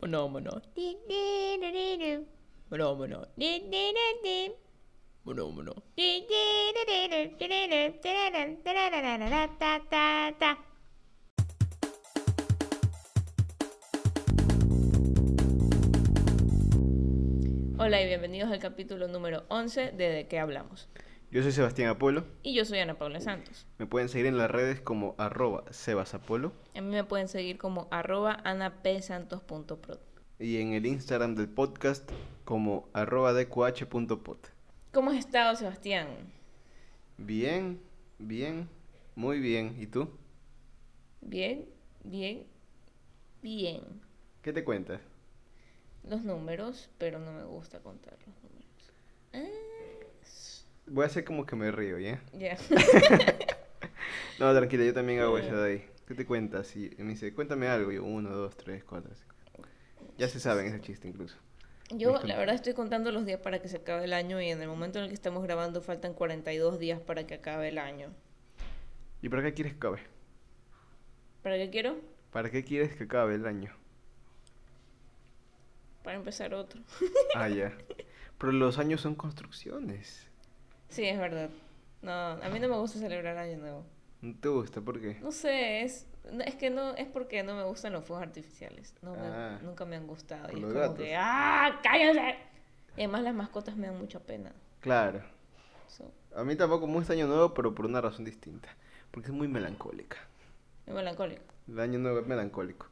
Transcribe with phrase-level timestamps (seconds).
[0.00, 0.62] Mono, mono.
[2.70, 3.26] Mono, mono.
[5.24, 5.74] Mono, mono.
[17.80, 20.88] Hola y bienvenidos al capítulo número 11 de De qué hablamos.
[21.30, 22.24] Yo soy Sebastián Apolo.
[22.42, 23.66] Y yo soy Ana Paula Santos.
[23.76, 26.54] Me pueden seguir en las redes como arroba sebasapolo.
[26.74, 29.98] A mí me pueden seguir como arroba anapsantos.prod.
[30.38, 32.10] Y en el Instagram del podcast
[32.46, 34.38] como arroba dqh.pod.
[34.90, 36.08] ¿Cómo has estado, Sebastián?
[37.18, 37.78] Bien,
[38.18, 38.66] bien,
[39.14, 39.76] muy bien.
[39.78, 40.08] ¿Y tú?
[41.20, 41.66] Bien,
[42.04, 42.46] bien,
[43.42, 43.82] bien.
[44.40, 45.02] ¿Qué te cuentas?
[46.08, 48.92] Los números, pero no me gusta contar los números.
[49.34, 49.87] Ah,
[50.90, 52.20] Voy a hacer como que me río, ¿ya?
[52.32, 52.56] Ya.
[54.38, 55.84] No, tranquila, yo también hago eso de ahí.
[56.06, 56.74] ¿Qué te cuentas?
[56.76, 57.90] Y me dice, cuéntame algo.
[57.90, 59.34] Yo, uno, dos, tres, cuatro, cinco.
[60.16, 61.36] Ya se saben ese chiste incluso.
[61.90, 64.62] Yo, la verdad, estoy contando los días para que se acabe el año y en
[64.62, 68.12] el momento en el que estamos grabando faltan 42 días para que acabe el año.
[69.22, 70.00] ¿Y para qué quieres que acabe?
[71.42, 71.96] ¿Para qué quiero?
[72.30, 73.74] ¿Para qué quieres que acabe el año?
[76.04, 76.80] Para empezar otro.
[77.34, 77.76] Ah, ya.
[78.38, 80.27] Pero los años son construcciones.
[80.88, 81.50] Sí, es verdad.
[82.02, 83.84] No, a mí no me gusta celebrar Año Nuevo.
[84.20, 84.80] ¿No te gusta?
[84.80, 85.18] ¿Por qué?
[85.20, 88.94] No sé, es, no, es que no, es porque no me gustan los fuegos artificiales.
[89.02, 89.58] No me- Ah.
[89.62, 90.48] nunca me han gustado.
[90.56, 91.80] Y es como que, ¡ah!
[91.82, 92.36] ¡Cállense!
[92.96, 94.52] Y además las mascotas me dan mucha pena.
[94.80, 95.22] Claro.
[95.86, 98.68] So, A mí tampoco me gusta Año Nuevo, pero por una razón distinta.
[99.10, 100.16] Porque es muy melancólica.
[100.86, 101.42] es melancólico.
[101.68, 102.86] El Año Nuevo es melancólico.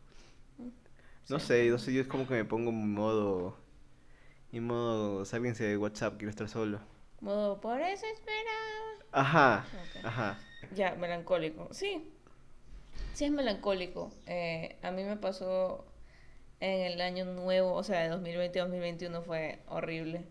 [1.28, 1.46] No Sí.
[1.46, 3.56] sé, no sé, yo es como que me pongo en modo...
[4.52, 6.80] En modo, de WhatsApp, quiero estar solo.
[7.20, 8.50] Modo, por eso espera.
[9.12, 9.64] Ajá,
[10.02, 10.38] ajá.
[10.74, 11.68] Ya, melancólico.
[11.72, 12.10] Sí.
[13.14, 14.12] Sí es melancólico.
[14.26, 15.86] Eh, a mí me pasó
[16.60, 20.24] en el año nuevo, o sea, de 2020-2021 fue horrible.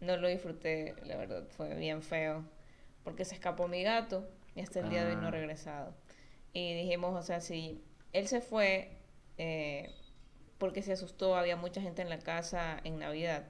[0.00, 2.44] No lo disfruté, la verdad, fue bien feo.
[3.04, 5.32] Porque se escapó mi gato y hasta el día de hoy no ha Ah.
[5.32, 5.94] regresado.
[6.52, 8.96] Y dijimos, o sea, si él se fue
[9.38, 9.94] eh,
[10.58, 13.46] porque se asustó, había mucha gente en la casa en Navidad.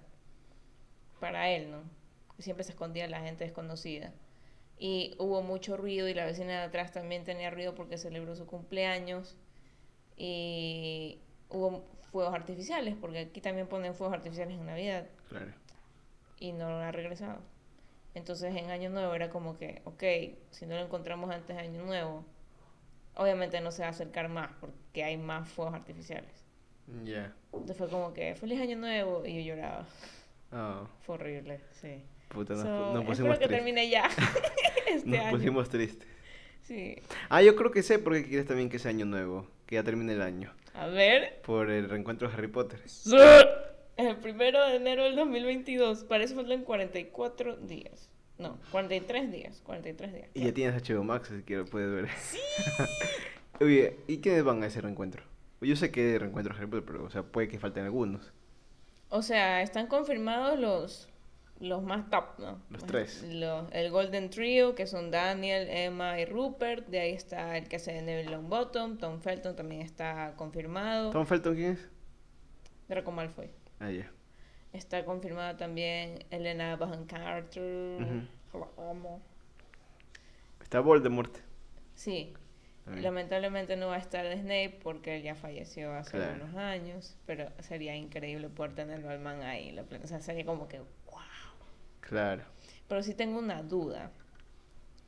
[1.18, 1.82] Para él, ¿no?
[2.40, 4.12] Siempre se escondía la gente desconocida
[4.78, 8.46] y hubo mucho ruido y la vecina de atrás también tenía ruido porque celebró su
[8.46, 9.36] cumpleaños
[10.16, 11.18] y
[11.48, 15.52] hubo fuegos artificiales porque aquí también ponen fuegos artificiales en Navidad Claro.
[16.38, 17.40] y no lo ha regresado.
[18.14, 20.02] Entonces en Año Nuevo era como que, ok,
[20.50, 22.24] si no lo encontramos antes de Año Nuevo,
[23.14, 26.44] obviamente no se va a acercar más porque hay más fuegos artificiales.
[27.04, 27.32] Ya.
[27.52, 29.86] Entonces fue como que, feliz Año Nuevo y yo lloraba.
[30.50, 32.02] Ah, Fue horrible, sí.
[32.30, 34.08] Puta, nos, So, nos pusimos que termine ya
[34.88, 35.30] este Nos año.
[35.30, 36.08] pusimos tristes.
[36.62, 36.96] Sí.
[37.28, 39.46] Ah, yo creo que sé por qué quieres también que sea año nuevo.
[39.66, 40.52] Que ya termine el año.
[40.74, 41.40] A ver.
[41.42, 42.80] Por el reencuentro de Harry Potter.
[43.96, 46.04] El primero de enero del 2022.
[46.04, 48.08] Para eso faltan 44 días.
[48.38, 49.60] No, 43 días.
[49.64, 50.28] 43 días.
[50.34, 52.08] Y ya tienes HBO Max, así que lo puedes ver.
[53.60, 55.22] Oye, ¿y quiénes van a ese reencuentro?
[55.60, 58.32] Yo sé que reencuentro de Harry Potter, pero o sea, puede que falten algunos.
[59.10, 61.08] O sea, están confirmados los
[61.60, 62.60] los más top, ¿no?
[62.70, 63.22] Los tres.
[63.28, 66.86] los- el Golden Trio, que son Daniel, Emma y Rupert.
[66.88, 68.98] De ahí está el que hace de Neville Longbottom.
[68.98, 71.10] Tom Felton también está confirmado.
[71.10, 71.88] ¿Tom Felton quién es?
[72.88, 73.50] Draco Malfoy.
[73.78, 74.10] Ah, ya.
[74.72, 78.00] Está confirmada también Elena Bonham Carter.
[78.02, 78.58] Ujú.
[78.78, 79.20] La amo.
[80.62, 81.36] Está Voldemort.
[81.94, 82.32] Sí,
[82.84, 83.04] también.
[83.04, 86.42] lamentablemente no va a estar Snape porque él ya falleció hace Claro.
[86.44, 89.76] unos años, pero sería increíble poder tenerlo al man ahí.
[89.78, 91.18] O sea, sería como que, wow.
[92.10, 92.42] Claro.
[92.88, 94.10] Pero sí tengo una duda,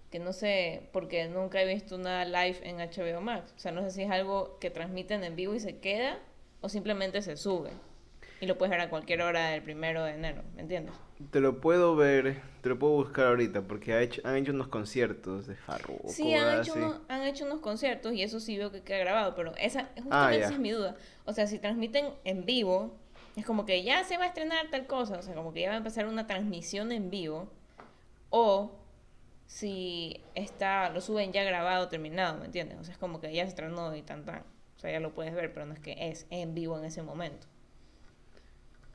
[0.09, 3.53] que no sé, porque nunca he visto nada live en HBO Max.
[3.57, 6.21] O sea, no sé si es algo que transmiten en vivo y se queda,
[6.61, 7.71] o simplemente se sube.
[8.41, 10.95] Y lo puedes ver a cualquier hora del primero de enero, ¿me entiendes?
[11.33, 14.69] Te lo puedo ver, te lo puedo buscar ahorita, porque ha hecho, han hecho unos
[14.69, 16.09] conciertos de Farruko.
[16.09, 19.35] Sí, han hecho, unos, han hecho unos conciertos y eso sí veo que queda grabado,
[19.35, 20.95] pero esa justamente Ah, esa es mi duda.
[21.25, 22.97] O sea, si transmiten en vivo,
[23.37, 25.69] es como que ya se va a estrenar tal cosa, o sea, como que ya
[25.69, 27.51] va a empezar una transmisión en vivo,
[28.31, 28.73] o
[29.47, 32.79] si está, lo suben ya grabado, terminado, ¿me entiendes?
[32.79, 34.41] O sea, es como que ya se estrenó y tan tan.
[34.77, 37.03] O sea, ya lo puedes ver, pero no es que es en vivo en ese
[37.03, 37.47] momento.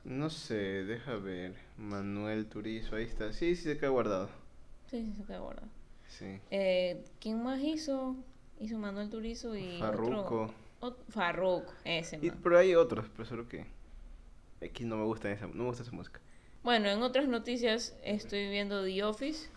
[0.04, 1.54] No sé, deja ver.
[1.76, 3.32] Manuel Turizo, ahí está.
[3.32, 4.28] Sí, sí, se queda guardado.
[4.90, 5.68] Sí, sí, se queda guardado.
[6.08, 6.40] Sí.
[6.50, 8.16] Eh, ¿Quién más hizo?
[8.60, 9.78] Hizo Manuel Turizo y
[10.80, 13.66] ot- Farruko, ese Y, pero hay otros, pero solo que.
[14.60, 16.20] X no me gusta esa, no me gusta esa música.
[16.62, 19.48] Bueno, en otras noticias estoy viendo The Office,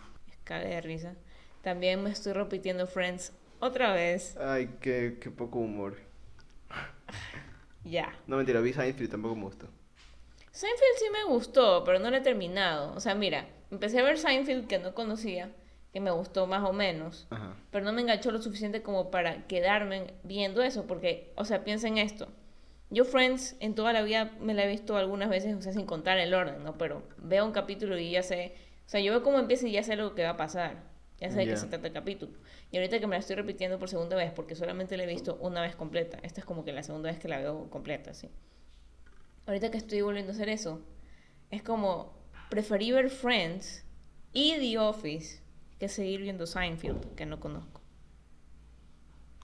[0.44, 1.14] cague de risa.
[1.62, 4.36] También me estoy repitiendo Friends otra vez.
[4.36, 5.96] Ay, qué, qué poco humor.
[7.84, 8.12] Ya.
[8.26, 9.68] No mentira, vi Seinfeld tampoco me gustó.
[10.52, 12.94] Seinfeld sí me gustó, pero no lo he terminado.
[12.94, 15.50] O sea, mira, empecé a ver Seinfeld que no conocía,
[15.92, 17.54] que me gustó más o menos, Ajá.
[17.70, 21.88] pero no me enganchó lo suficiente como para quedarme viendo eso, porque, o sea, piensa
[21.88, 22.28] en esto.
[22.92, 25.86] Yo Friends en toda la vida me la he visto algunas veces, o sea, sin
[25.86, 26.76] contar el orden, ¿no?
[26.76, 28.54] Pero veo un capítulo y ya sé,
[28.86, 30.92] o sea, yo veo cómo empieza y ya sé lo que va a pasar.
[31.18, 32.32] Ya sé de qué se trata el capítulo.
[32.72, 35.36] Y ahorita que me la estoy repitiendo por segunda vez, porque solamente la he visto
[35.40, 36.18] una vez completa.
[36.22, 38.28] Esta es como que la segunda vez que la veo completa, sí.
[39.46, 40.84] Ahorita que estoy volviendo a hacer eso,
[41.50, 42.18] es como
[42.50, 43.84] preferí ver Friends
[44.32, 45.40] y The Office
[45.78, 47.80] que seguir viendo Seinfeld, que no conozco.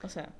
[0.03, 0.33] O sea,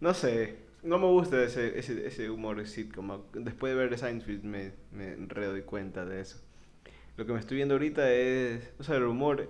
[0.00, 3.22] No sé, no me gusta ese, ese, ese humor sitcom.
[3.34, 6.40] Después de ver Seinfeld me, me redoy cuenta de eso.
[7.16, 9.48] Lo que me estoy viendo ahorita es, o sea, el humor,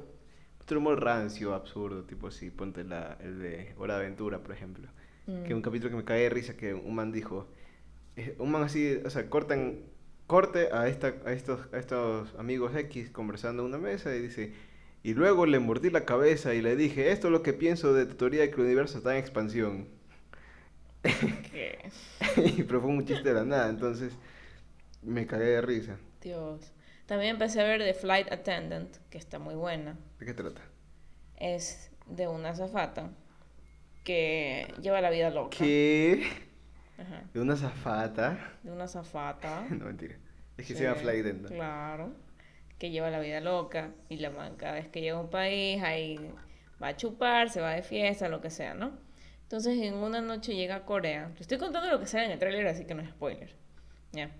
[0.68, 4.88] el humor rancio, absurdo, tipo así, ponte la, el de Hora de Aventura, por ejemplo.
[5.26, 7.48] mm, Que un capítulo que me cae de risa que un man dijo,
[8.16, 9.80] eh, un man así, o sea, cortan,
[10.26, 14.54] corte a, esta, a, estos, a estos amigos X conversando en una mesa y dice,
[15.02, 18.06] y luego le mordí la cabeza y le dije, esto es lo que pienso de
[18.06, 19.88] tu teoría de que el universo está en expansión.
[21.02, 21.90] Que-
[22.66, 24.12] Pero fue un chiste de la nada, entonces
[25.02, 25.96] me cagué de risa.
[26.20, 26.72] Dios.
[27.06, 29.96] También empecé a ver The Flight Attendant, que está muy buena.
[30.18, 30.60] ¿De qué trata?
[31.36, 33.10] Es de una azafata
[34.04, 35.56] que lleva la vida loca.
[35.58, 36.22] ¿Qué?
[36.98, 37.22] Ajá.
[37.32, 38.52] ¿De una zafata?
[38.62, 39.66] De una azafata.
[39.70, 40.16] no, mentira.
[40.56, 41.54] Es que Sí, se llama Flight Attendant.
[41.54, 42.12] Claro.
[42.78, 43.90] Que lleva la vida loca.
[44.08, 46.30] Y la man cada vez que llega a un país, ahí
[46.82, 48.92] va a chupar, se va de fiesta, lo que sea, ¿no?
[49.50, 51.32] Entonces en una noche llega a Corea.
[51.34, 53.52] Te estoy contando lo que sale en el tráiler, así que no es spoiler.
[54.12, 54.30] Ya.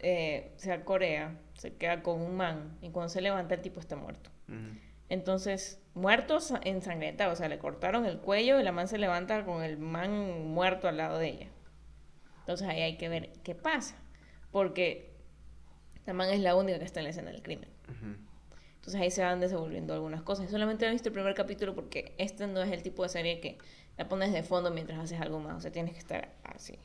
[0.00, 2.78] Eh, se va a Corea, se queda con un man.
[2.80, 4.30] Y cuando se levanta, el tipo está muerto.
[4.48, 4.78] Ujú.
[5.10, 9.44] Entonces, muerto sa- ensangrentado, o sea, le cortaron el cuello y la man se levanta
[9.44, 11.48] con el man muerto al lado de ella.
[12.40, 13.96] Entonces ahí hay que ver qué pasa,
[14.50, 15.12] porque
[16.06, 17.68] la man es la única que está en la escena del crimen.
[17.90, 18.16] Ujú.
[18.76, 20.50] Entonces ahí se van desenvolviendo algunas cosas.
[20.50, 23.58] Solamente he visto el primer capítulo porque este no es el tipo de serie que
[23.98, 26.78] la pones de fondo mientras haces algo más, o sea, tienes que estar así.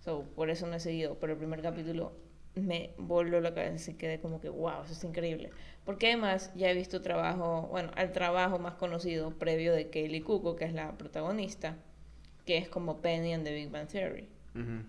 [0.00, 2.12] So, por eso no he seguido, pero el primer capítulo
[2.54, 5.50] me voló la cabeza y quedé como que, wow, eso es increíble.
[5.84, 10.54] Porque además ya he visto trabajo, bueno, al trabajo más conocido previo de Kaylee Cuoco,
[10.56, 11.76] que es la protagonista,
[12.46, 14.28] que es como Penny en The Big Bang Theory.
[14.54, 14.82] Ujú.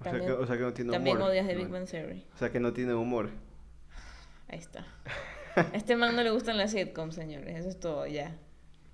[0.00, 1.30] O, sea También- que, o sea que no tiene También humor.
[1.30, 1.60] odias The ¿no?
[1.60, 2.26] Big Bang Theory.
[2.34, 3.30] O sea que no tiene humor.
[4.48, 4.86] Ahí está.
[5.56, 7.56] A este man no le gustan las sitcoms, señores.
[7.58, 8.36] Eso es todo, ya.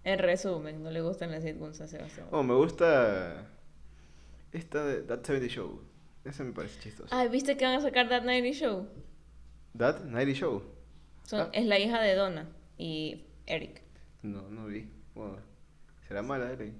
[0.07, 2.29] En resumen, no le gustan las sitcoms a Sebastián.
[2.31, 3.45] Oh, me gusta
[4.53, 5.83] esta de That 70 Show.
[6.25, 7.19] Esa me parece chistosa.
[7.19, 8.87] Ay, ¿viste que van a sacar That 90 Show?
[9.77, 10.63] That 90 Show.
[11.25, 11.51] Son, Ah.
[11.53, 12.49] Es la hija de Donna
[12.79, 13.83] y Eric.
[14.23, 14.89] No, no vi.
[16.07, 16.75] Será mala, Eric.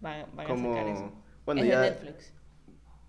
[0.00, 1.00] Van, van a sacar eso.
[1.00, 1.24] Como.
[1.46, 1.80] Bueno, es ya.
[1.80, 2.32] de Netflix.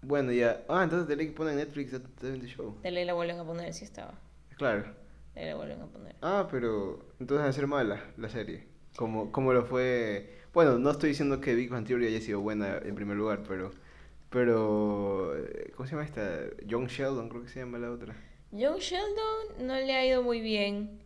[0.01, 0.63] Bueno, ya.
[0.67, 2.79] Ah, entonces Derek pone en Netflix That 70 Show.
[2.81, 4.19] De ley la vuelven a poner, si estaba.
[4.57, 4.85] Claro.
[5.35, 6.15] De ley la vuelven a poner.
[6.23, 7.13] Ah, pero.
[7.19, 8.73] Entonces va a ser mala la serie.
[8.95, 10.29] Como, como lo fue.
[10.53, 13.71] Bueno, no estoy diciendo que Big Bang Theory haya sido buena en primer lugar, pero.
[14.29, 15.33] Pero.
[15.37, 16.41] eh, ¿Cómo se llama esta?
[16.65, 18.15] Young Sheldon, creo que se llama la otra.
[18.51, 21.01] John Sheldon no le ha ido muy bien.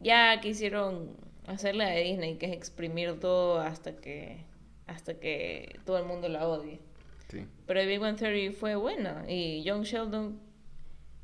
[0.00, 4.44] Ya quisieron hacer la de Disney, que es exprimir todo hasta que
[4.86, 6.80] hasta que todo el mundo la odie.
[7.28, 7.44] Sí.
[7.66, 10.38] Pero Big Bang Theory fue buena y Young Sheldon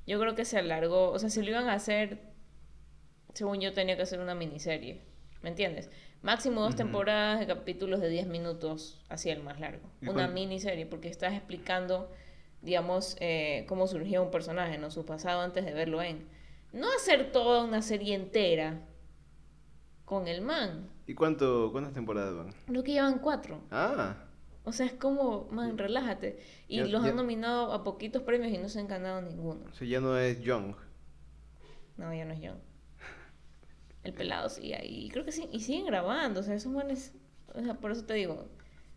[0.07, 2.19] yo creo que se alargó, o sea, si lo iban a hacer,
[3.35, 5.00] según yo tenía que hacer una miniserie,
[5.43, 5.91] ¿me entiendes?
[6.23, 9.89] Máximo dos temporadas de capítulos de 10 minutos, así el más largo.
[10.01, 12.11] ¿Y Una cuán- miniserie, porque estás explicando,
[12.61, 14.91] digamos, eh, cómo surgió un personaje, ¿no?
[14.91, 16.29] Su pasado antes de verlo en...
[16.73, 18.81] No hacer toda una serie entera
[20.05, 20.89] con el man.
[21.07, 22.55] ¿Y cuánto, cuántas temporadas van?
[22.67, 23.61] Creo que llevan cuatro.
[23.71, 24.17] Ah,
[24.65, 26.39] O sea, es como, man, relájate.
[26.69, 29.65] Y Ya- los ya- han nominado a poquitos premios y no se han ganado ninguno.
[29.71, 30.75] o sea, ya no es Young.
[31.97, 32.59] No, ya no es Young.
[34.02, 35.09] El pelado sigue ahí.
[35.11, 35.49] Creo que sí.
[35.52, 36.40] Y siguen grabando.
[36.40, 37.12] O sea, esos manes.
[37.54, 38.49] O sea, por eso te digo.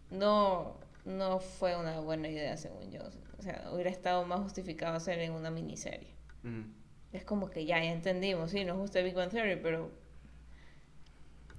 [0.09, 3.01] No, no fue una buena idea, según yo.
[3.37, 6.15] O sea, hubiera estado más justificado hacer en una miniserie.
[6.43, 6.65] Ujú.
[7.11, 8.51] Es como que ya, ya entendimos.
[8.51, 9.91] Sí, nos gusta Big Bang Theory, pero.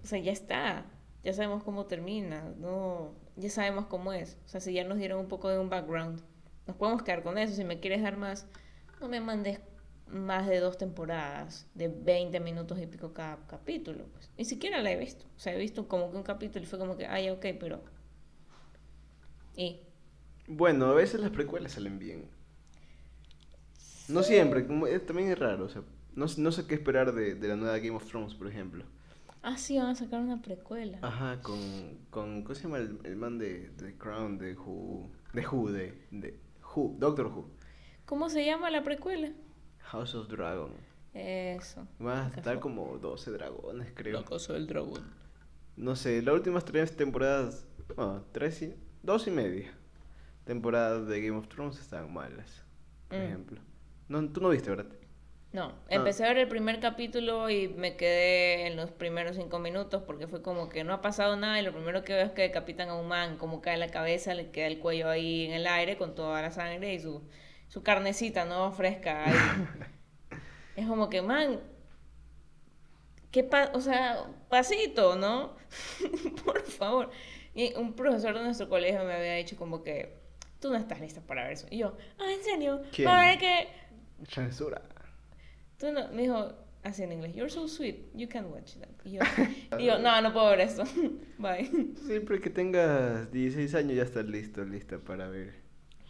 [0.02, 0.86] O sea, ya está.
[1.22, 2.54] Ya sabemos cómo termina.
[2.58, 4.38] No, ya sabemos cómo es.
[4.44, 6.22] O sea, si ya nos dieron un poco de un background,
[6.66, 7.54] nos podemos quedar con eso.
[7.54, 8.46] Si me quieres dar más,
[9.00, 9.60] no me mandes
[10.08, 14.04] más de dos temporadas de 20 minutos y pico cada capítulo.
[14.12, 14.30] Pues.
[14.38, 15.25] Ni siquiera la he visto.
[15.36, 17.82] O sea, he visto como que un capítulo y fue como que, ay, ok, pero.
[19.56, 19.80] Y.
[20.48, 22.28] Bueno, a veces las precuelas salen bien.
[24.08, 25.64] No siempre, como- eh, también es raro.
[25.64, 25.82] O sea,
[26.14, 28.84] no, no sé qué esperar de, de la nueva Game of Thrones, por ejemplo.
[29.42, 30.98] Ah, sí, van a sacar una precuela.
[31.02, 31.58] Ajá, con,
[32.10, 35.10] con ¿cómo se llama el, el man de, de Crown, de Who?
[35.32, 36.40] De Who, de, de
[36.75, 37.50] Who, Doctor Who.
[38.06, 39.32] ¿Cómo se llama la precuela?
[39.90, 40.73] House of Dragon.
[41.14, 41.87] Eso.
[41.99, 44.21] Van a estar como 12 dragones, creo.
[44.21, 45.05] La cosa del dragón.
[45.76, 47.66] No sé, las últimas tres temporadas,
[47.97, 49.73] bueno, tres y, dos y media
[50.45, 52.64] temporadas de Game of Thrones estaban malas,
[53.09, 53.23] por Mm.
[53.23, 53.61] ejemplo.
[54.09, 54.87] No, tú no viste, ¿verdad?
[55.52, 60.02] No, empecé a ver el primer capítulo y me quedé en los primeros cinco minutos
[60.07, 62.43] porque fue como que no ha pasado nada y lo primero que veo es que
[62.43, 65.66] decapitan a un man, como cae la cabeza, le queda el cuello ahí en el
[65.66, 67.23] aire con toda la sangre y su,
[67.68, 68.73] su carnecita, ¿no?
[68.73, 69.37] Fresca ahí.
[70.76, 71.61] es como que, man,
[73.30, 75.56] ¿qué pa o sea, pasito, ¿no?
[76.44, 77.11] Por favor.
[77.54, 80.16] Y un profesor de nuestro colegio me había dicho como que,
[80.61, 81.66] tú no estás lista para ver eso.
[81.70, 82.82] Y yo, ah, ¿en serio?
[82.92, 83.08] ¿Quién?
[83.08, 83.68] Para ver que...
[84.28, 84.82] Censura.
[85.78, 88.88] Tú no, me dijo así en inglés, you're so sweet, you can watch that.
[89.04, 89.20] Y yo,
[89.78, 90.85] y yo no, no puedo ver esto.
[91.38, 91.94] Bye.
[92.06, 95.54] Siempre que tengas 16 años ya estás listo, lista para ver.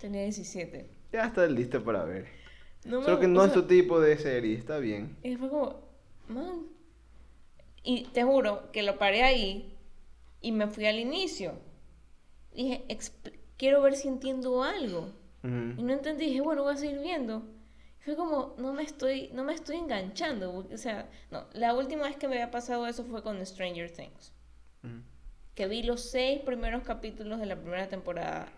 [0.00, 0.95] Tenía 17.
[1.12, 2.26] Ya estás lista para ver.
[2.84, 5.16] No Solo que no es sea, tu tipo de serie, está bien.
[5.22, 5.80] Y fue como,
[6.28, 6.66] man.
[7.82, 9.74] Y te juro que lo paré ahí
[10.40, 11.54] y me fui al inicio.
[12.54, 15.12] Dije, "Expl- quiero ver si entiendo algo.
[15.42, 15.82] Y Ujú.
[15.82, 17.42] no entendí, dije, bueno, voy a seguir viendo.
[18.04, 20.66] Fue como, no me estoy, no me estoy enganchando.
[20.72, 24.32] O sea, no, la última vez que me había pasado eso fue con Stranger Things.
[25.54, 28.48] Que vi los seis primeros capítulos de la primera temporada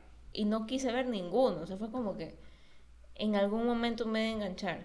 [0.41, 1.63] y no quise ver ninguno.
[1.63, 2.29] O sea, fue como que
[3.17, 4.79] en algún momento me de enganchar.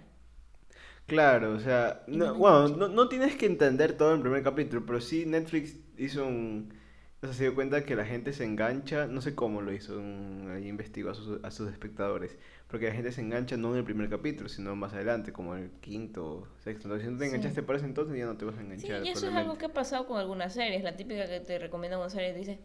[1.06, 4.86] Claro, o sea, no- bueno, no, no tienes que entender todo en el primer capítulo,
[4.86, 6.74] pero sí Netflix hizo un...
[7.22, 9.98] O sea, se dio cuenta que la gente se engancha, no sé cómo lo hizo,
[9.98, 13.78] un- ahí investigó a sus, a sus espectadores, porque la gente se engancha no en
[13.80, 16.88] el primer capítulo, sino más adelante, como en el quinto o sexto.
[16.88, 17.28] Entonces, si no te Sí.
[17.28, 19.04] enganchaste para ese entonces, ya no te vas a Sí, enganchar.
[19.04, 20.84] y eso es algo que ha pasado con algunas series.
[20.84, 22.60] La típica que te recomiendan una serie dice,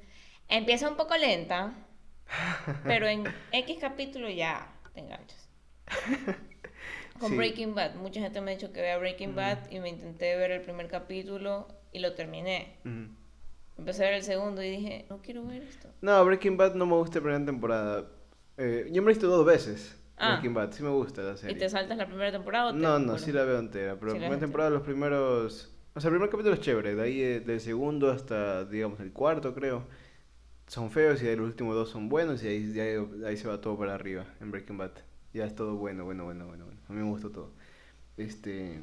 [0.49, 1.87] empieza un poco lenta,
[2.85, 5.49] pero en X capítulo ya te enganchas.
[7.18, 7.37] Con Sí.
[7.37, 9.37] Breaking Bad, mucha gente me ha dicho que vea Breaking Ujú.
[9.38, 12.76] Bad y me intenté ver el primer capítulo y lo terminé.
[12.85, 13.08] Ujú.
[13.78, 15.88] Empecé a ver el segundo y dije, no quiero ver esto.
[16.00, 18.06] No, Breaking Bad no me gusta la primera temporada.
[18.56, 19.97] Eh, yo me he visto dos veces.
[20.16, 20.32] Ah.
[20.35, 21.56] Breaking Bad, sí me gusta la ¿Y serie.
[21.56, 24.18] te saltas la primera temporada o te- No, no, sí la veo entera, pero Sí
[24.18, 25.73] la primera temporada, los primeros...
[25.94, 29.12] O sea, el primer capítulo es chévere, de ahí eh, del segundo hasta, digamos, el
[29.12, 29.85] cuarto, creo,
[30.69, 33.49] son feos y de ahí los últimos dos son buenos y ahí, ya- ahí se
[33.49, 34.93] va todo para arriba en Breaking Bad.
[35.35, 36.81] Ya es todo bueno, bueno, bueno, bueno, bueno.
[36.89, 37.53] A mí me gustó todo.
[38.17, 38.81] Este...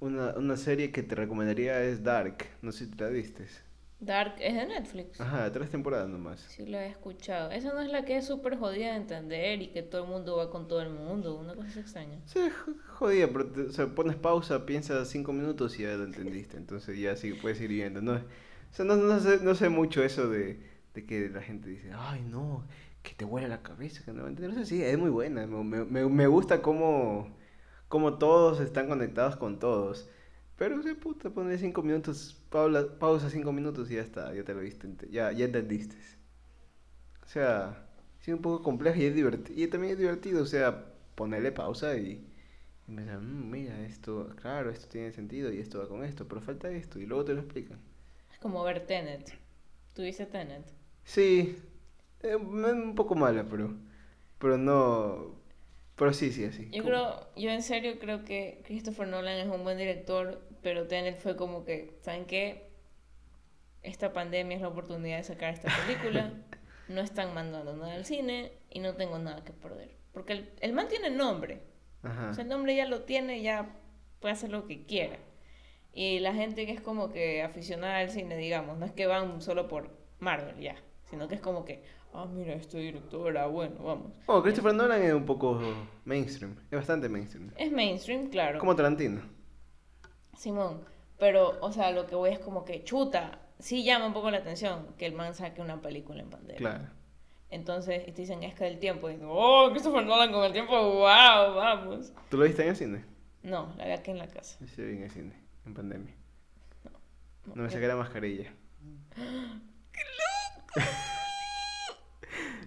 [0.00, 3.46] Una, una serie que te recomendaría es Dark, no sé si te la viste.
[4.00, 5.20] Dark es de Netflix.
[5.20, 6.40] Ajá, tres temporadas nomás.
[6.40, 7.50] Sí, la he escuchado.
[7.50, 10.36] Esa no es la que es súper jodida de entender y que todo el mundo
[10.38, 11.34] va con todo el mundo.
[11.38, 12.18] Una cosa extraña.
[12.24, 16.04] Sí, jo- jodida, pero te- o sea, pones pausa, piensas cinco minutos y ya lo
[16.04, 16.56] entendiste.
[16.56, 18.00] Entonces ya sí puedes ir viendo.
[18.00, 18.20] No,
[18.70, 20.60] o sea, no, no sé, no sé mucho eso de,
[20.94, 22.66] de que la gente dice, ay, no,
[23.02, 24.28] que te huele la cabeza, que no.
[24.30, 25.46] No sé, sí, es muy buena.
[25.46, 27.28] Me, me- me- gusta cómo,
[27.88, 30.08] cómo todos están conectados con todos.
[30.56, 34.44] Pero, o sea, puta, pones cinco minutos, paula- pausa cinco minutos y ya está, ya
[34.44, 35.96] te lo viste, ya, ya entendiste.
[37.24, 37.86] O sea,
[38.20, 39.58] sí, un poco compleja y es divertido.
[39.62, 42.26] Y también es divertido, o sea, ponerle pausa y,
[42.88, 46.40] y pensar, "Mm, mira, esto, claro, esto tiene sentido y esto va con esto, pero
[46.42, 47.80] falta esto, y luego te lo explican.
[48.40, 49.34] Es como ver Tenet.
[49.92, 50.64] ¿Tuviste Tenet?
[51.04, 51.58] Sí,
[52.22, 53.76] eh, un poco mala, pero,
[54.38, 55.34] pero no,
[55.94, 56.70] pero sí, sí, así.
[56.70, 61.18] Yo creo, yo en serio creo que Christopher Nolan es un buen director, pero Tenet
[61.18, 62.70] fue como que, ¿saben qué?
[63.82, 66.32] Esta pandemia es la oportunidad de sacar esta película.
[66.88, 69.94] No están mandando nada al cine y no tengo nada que perder.
[70.12, 71.60] Porque el, el man tiene nombre.
[72.02, 72.30] Ajá.
[72.30, 73.76] O sea, el nombre ya lo tiene, ya
[74.18, 75.18] puede hacer lo que quiera.
[75.92, 79.40] Y la gente que es como que aficionada al cine, digamos, no es que van
[79.40, 81.82] solo por Marvel ya, sino que es como que,
[82.12, 84.12] ah, mira, este director, ah, bueno, vamos.
[84.26, 85.60] Bueno, Christopher Nolan es un poco
[86.04, 87.52] mainstream, es bastante mainstream.
[87.56, 88.58] Es mainstream, claro.
[88.58, 89.22] Como Tarantino.
[90.36, 90.84] Simón,
[91.18, 94.38] pero, o sea, lo que voy es como que chuta, sí llama un poco la
[94.38, 96.56] atención que el man saque una película en pandemia.
[96.56, 96.84] Claro.
[97.50, 100.52] Entonces, y te dicen, es que del tiempo, y digo, oh, Christopher Nolan con el
[100.52, 102.12] tiempo, wow, vamos.
[102.28, 103.04] ¿Tú lo viste en el cine?
[103.42, 104.64] No, la vi aquí en la casa.
[104.64, 105.34] Sí vi en el cine,
[105.70, 106.14] en pandemia.
[107.46, 108.52] No, No me saqué la mascarilla.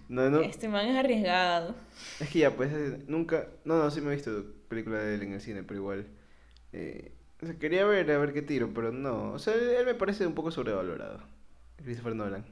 [0.10, 0.42] No, no.
[0.42, 1.76] Este man es arriesgado.
[2.20, 2.72] Es que ya, pues
[3.08, 3.48] nunca.
[3.66, 6.08] No, no, sí me he visto película de él en el cine, pero igual.
[6.72, 9.32] eh, o sea, quería ver a ver qué tiro, pero no.
[9.32, 11.20] O sea, él me parece un poco sobrevalorado.
[11.78, 12.46] Christopher Nolan.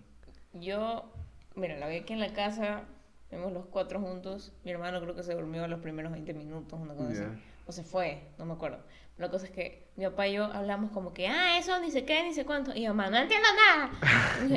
[0.53, 1.11] Yo,
[1.55, 2.83] mira, la vi aquí en la casa,
[3.29, 4.53] vemos los cuatro juntos.
[4.63, 7.23] Mi hermano creo que se durmió los primeros 20 minutos, una cosa así.
[7.67, 8.79] O se fue, no me acuerdo.
[9.21, 12.05] La cosa es que mi papá y yo hablamos como que, ah, eso ni sé
[12.05, 12.75] qué, ni sé cuánto.
[12.75, 13.91] Y yo, mamá, no entiendo nada.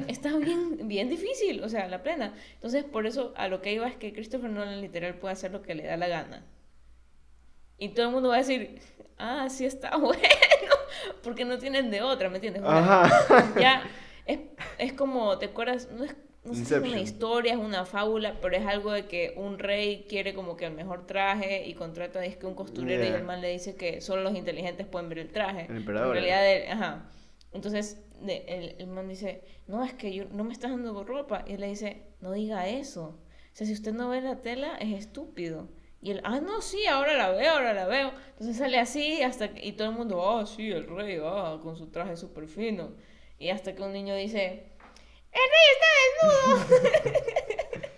[0.09, 2.33] Está bien, bien difícil, o sea, la plena.
[2.55, 5.61] Entonces, por eso a lo que iba es que Christopher Nolan literal puede hacer lo
[5.61, 6.43] que le da la gana.
[7.77, 8.81] Y todo el mundo va a decir,
[9.19, 10.19] ah, sí está bueno.
[11.23, 12.63] Porque no tienen de otra, ¿me entiendes?
[12.65, 13.53] Ajá.
[13.61, 13.83] ya
[14.25, 14.39] es,
[14.79, 15.91] es como, ¿te acuerdas?
[15.91, 19.07] No es, no sé si es una historia, es una fábula, pero es algo de
[19.07, 23.03] que un rey quiere como que el mejor traje y contrata es que un costurero
[23.05, 25.67] y el man le dice que solo los inteligentes pueden ver el traje.
[25.71, 27.11] El emperador, En realidad, él- ajá.
[27.53, 31.45] Entonces de- el, el man dice, no, es que yo, no me estás dando ropa.
[31.47, 33.05] Y él le dice, no diga eso.
[33.53, 35.69] O sea, si usted no ve la tela, es estúpido.
[36.03, 38.13] Y él, ah, no, sí, ahora la veo, ahora la veo.
[38.33, 41.77] Entonces sale así hasta que, y todo el mundo, ah, sí, el rey, ah, con
[41.77, 42.93] su traje súper fino.
[43.39, 44.74] Y hasta que un niño dice,
[45.35, 47.95] ¡El rey está desnudo!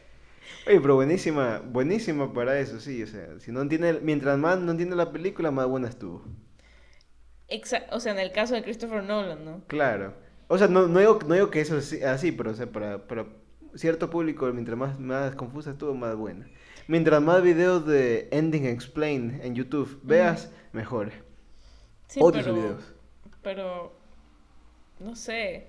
[0.69, 3.03] Oye, pero buenísima, buenísima para eso, sí.
[3.03, 6.25] O sea, si no entiende, mientras más no entiende la película, más buena estuvo.
[7.49, 9.63] Exa- o sea, en el caso de Christopher Nolan, ¿no?
[9.69, 10.15] Claro.
[10.49, 13.07] O sea, no, no, digo, no digo que eso es así, pero o sea, para,
[13.07, 13.27] para
[13.75, 16.49] cierto público, mientras más, más confusa estuvo, más buena.
[16.89, 21.13] Mientras más videos de Ending Explained en YouTube veas, mejor.
[22.09, 22.95] Sí, pero, esos videos.
[23.43, 23.93] pero,
[24.99, 25.69] no sé.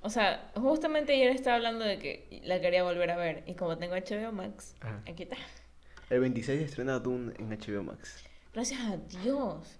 [0.00, 3.42] O sea, justamente ayer estaba hablando de que la quería volver a ver.
[3.46, 5.02] Y como tengo HBO Max, Ajá.
[5.08, 5.36] aquí está.
[6.10, 8.24] El 26 estrena Dune en HBO Max.
[8.54, 9.78] Gracias a Dios.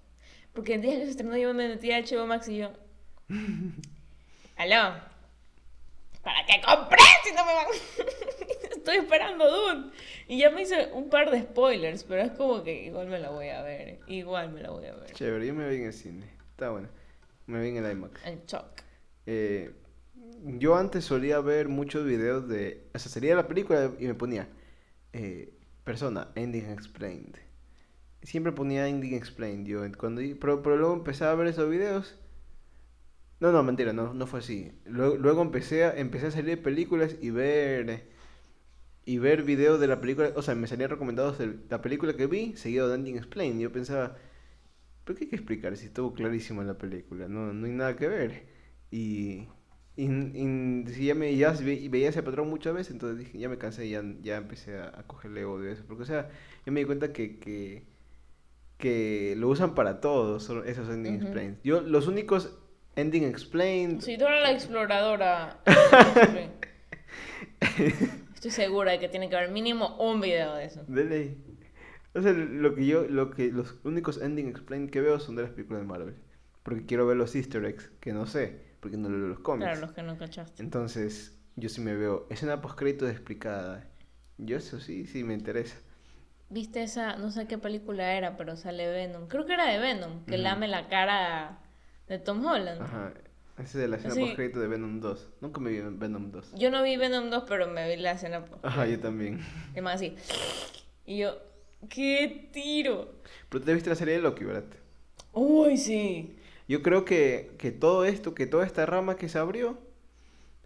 [0.53, 2.73] Porque el día que se estrenó yo me metí a HBO Max y yo...
[4.57, 5.01] Aló.
[6.23, 7.67] ¿Para qué compré si no me van?
[8.77, 9.91] Estoy esperando Dune.
[10.27, 13.31] Y ya me hice un par de spoilers, pero es como que igual me la
[13.31, 14.01] voy a ver.
[14.09, 15.13] Igual me la voy a ver.
[15.13, 16.27] Chévere, yo me vi en el cine.
[16.51, 16.89] Está bueno.
[17.47, 18.27] Me vi en el IMAX.
[18.27, 18.83] En shock.
[19.27, 19.71] Eh,
[20.45, 22.89] yo antes solía ver muchos videos de.
[22.95, 24.49] O sea, salía la película y me ponía.
[25.13, 25.55] eh,
[25.85, 27.37] persona, Ending Explained.
[28.23, 29.67] Siempre ponía Ending Explained.
[29.67, 32.17] Yo, cuando, pero, luego empecé a ver esos videos.
[33.41, 34.73] No, no, mentira, no, no fue así.
[34.85, 38.09] Luego, luego empecé, a, empecé a salir películas y ver.
[39.05, 40.33] Y ver videos de la película.
[40.37, 41.39] O sea, me salían recomendados
[41.71, 43.61] la película que vi, seguido de Ending Explained.
[43.61, 44.17] Yo pensaba.
[45.05, 47.29] ¿Pero qué hay que explicar si estuvo clarísimo en la película?
[47.29, 48.47] No, no hay nada que ver.
[48.91, 49.49] Y,
[50.05, 53.59] y, y ya, me, ya ve- veía ese patrón muchas veces, entonces dije, ya me
[53.59, 55.85] cansé y ya, ya empecé a, a cogerle odio a eso.
[55.87, 56.31] Porque, o sea,
[56.67, 57.85] yo me di cuenta que, que,
[58.79, 61.25] que lo usan para todo, solo esos ending Ujú.
[61.25, 61.57] explained.
[61.65, 62.57] Yo, los únicos
[62.97, 64.01] ending explained...
[64.01, 65.59] Si Dora la exploradora.
[68.35, 70.85] Estoy segura de que tiene que haber mínimo un video de eso.
[70.87, 71.37] De ley.
[72.15, 75.43] O sea, lo que yo, lo que, los únicos ending explained que veo son de
[75.43, 76.15] las películas de Marvel.
[76.63, 79.67] Porque quiero ver los easter eggs, que no sé, porque no leo los cómics.
[79.67, 80.63] Claro, los que no cachaste.
[80.63, 83.87] Entonces, yo sí me veo escena post-créditos explicada.
[84.39, 85.77] Yo eso sí, sí me interesa.
[86.51, 89.29] ¿Viste esa, no sé qué película era, pero sale Venom?
[89.29, 90.43] Creo que era de Venom, que Ujú.
[90.43, 91.59] lame la cara
[92.09, 92.81] de Tom Holland.
[92.81, 93.13] Ajá.
[93.57, 94.21] Esa es de la escena Sí.
[94.21, 95.29] post-crédito de Venom 2.
[95.41, 96.55] Nunca me vi en Venom 2.
[96.55, 98.45] Yo no vi Venom 2, pero me vi la escena.
[98.45, 99.41] post- Ajá, yo también.
[99.75, 100.15] El man así.
[101.05, 101.37] Y yo,
[101.91, 103.17] ¡qué tiro!
[103.49, 104.65] Pero te viste la serie de Loki, ¿verdad?
[105.33, 106.38] ¡Uy, sí!
[106.69, 109.79] Yo creo que, que todo esto, que toda esta rama que se abrió,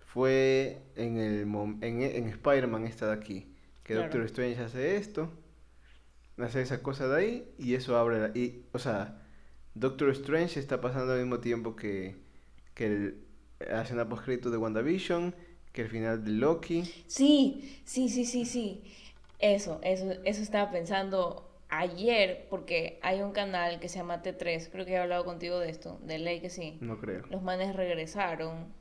[0.07, 1.43] fue en el
[1.83, 3.55] en, en Spider-Man esta de aquí.
[3.85, 4.03] Que Claro.
[4.05, 5.31] Doctor Strange hace esto,
[6.39, 8.29] hace esa cosa de ahí, y eso abre la...
[8.35, 9.23] Y, o sea,
[9.75, 12.17] Doctor Strange está pasando al mismo tiempo que,
[12.75, 13.25] que el,
[13.61, 15.35] la escena post-crédito de WandaVision,
[15.73, 16.85] que el final de Loki.
[17.07, 18.83] Sí, sí, sí, sí, sí.
[19.39, 24.85] Eso, eso, eso estaba pensando ayer, porque hay un canal que se llama T3, creo
[24.85, 26.77] que he hablado contigo de esto, de ley que sí.
[26.83, 27.25] No creo.
[27.31, 28.75] Los manes regresaron.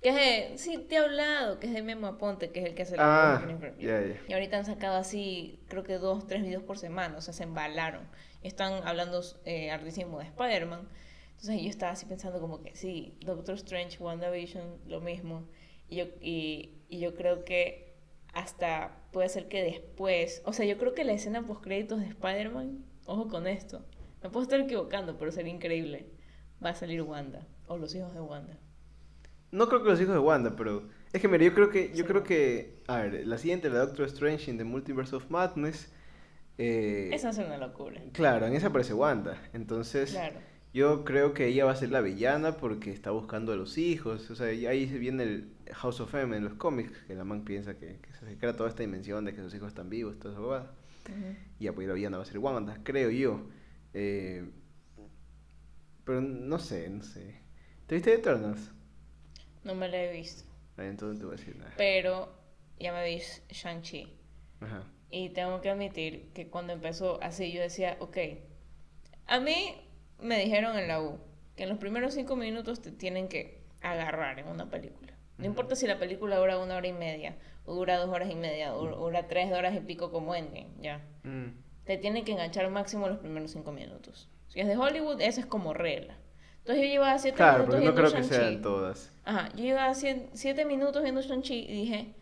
[0.00, 2.74] Que es de, sí, te he hablado, que es de Memo Aponte, que es el
[2.74, 3.46] que hace la Ah,
[3.78, 4.16] ya, ya.
[4.26, 7.42] Y ahorita han sacado así, creo que dos, tres videos por semana, o sea, se
[7.42, 8.08] embalaron.
[8.42, 10.88] Están hablando eh, hartísimo de Spider-Man.
[11.32, 15.46] Entonces yo estaba así pensando como que sí, Doctor Strange, WandaVision, lo mismo.
[15.88, 17.87] Y yo, y, y yo creo que
[18.34, 22.06] hasta puede ser que después, o sea, yo creo que la escena post créditos de
[22.06, 23.84] Spider-Man, ojo con esto,
[24.22, 26.06] me puedo estar equivocando, pero sería increíble.
[26.64, 28.58] Va a salir Wanda, o los hijos de Wanda.
[29.50, 32.04] No creo que los hijos de Wanda, pero es que mira, yo creo que yo
[32.04, 32.04] Sí.
[32.04, 35.90] creo que a ver, la siguiente la Doctor Strange in the Multiverse of Madness
[36.58, 38.02] eh, Esa es una locura.
[38.12, 39.40] claro, en esa aparece Wanda.
[39.54, 40.40] Entonces, Claro.
[40.72, 44.30] yo creo que ella va a ser la villana porque está buscando a los hijos,
[44.30, 47.44] o sea, ahí se viene el House of M en los cómics, que la man
[47.44, 50.32] piensa que, que se crea toda esta dimensión de que sus hijos están vivos, toda
[50.34, 50.74] esa bobada.
[51.08, 51.36] Ujú.
[51.58, 53.48] Y ya, pues la villana va a ser Wanda, creo yo.
[53.94, 54.50] Eh,
[56.04, 57.40] pero no sé, no sé.
[57.86, 58.72] ¿Te viste Eternals?
[59.62, 60.44] No me la he visto.
[60.76, 61.74] Ah, Entonces no te voy a decir nada.
[61.76, 62.32] Pero
[62.78, 64.12] ya me vi Shang-Chi.
[64.60, 64.84] Ajá.
[65.10, 68.16] Y tengo que admitir que cuando empezó así, yo decía, ok,
[69.26, 69.76] A mí
[70.20, 71.20] me dijeron en la U
[71.56, 75.17] que en los primeros cinco minutos te tienen que agarrar en una película.
[75.38, 78.34] No importa si la película dura una hora y media, o dura dos horas y
[78.34, 81.00] media, o dura tres horas y pico como Endgame, ya.
[81.22, 81.50] Mm.
[81.84, 84.28] Te tienen que enganchar máximo los primeros cinco minutos.
[84.48, 86.18] Si es de Hollywood, eso es como regla.
[86.58, 89.12] Entonces yo llevaba siete Claro, minutos porque no viendo creo que sean todas.
[89.24, 92.14] Ajá, yo llevaba siete minutos viendo Shang-Chi y dije,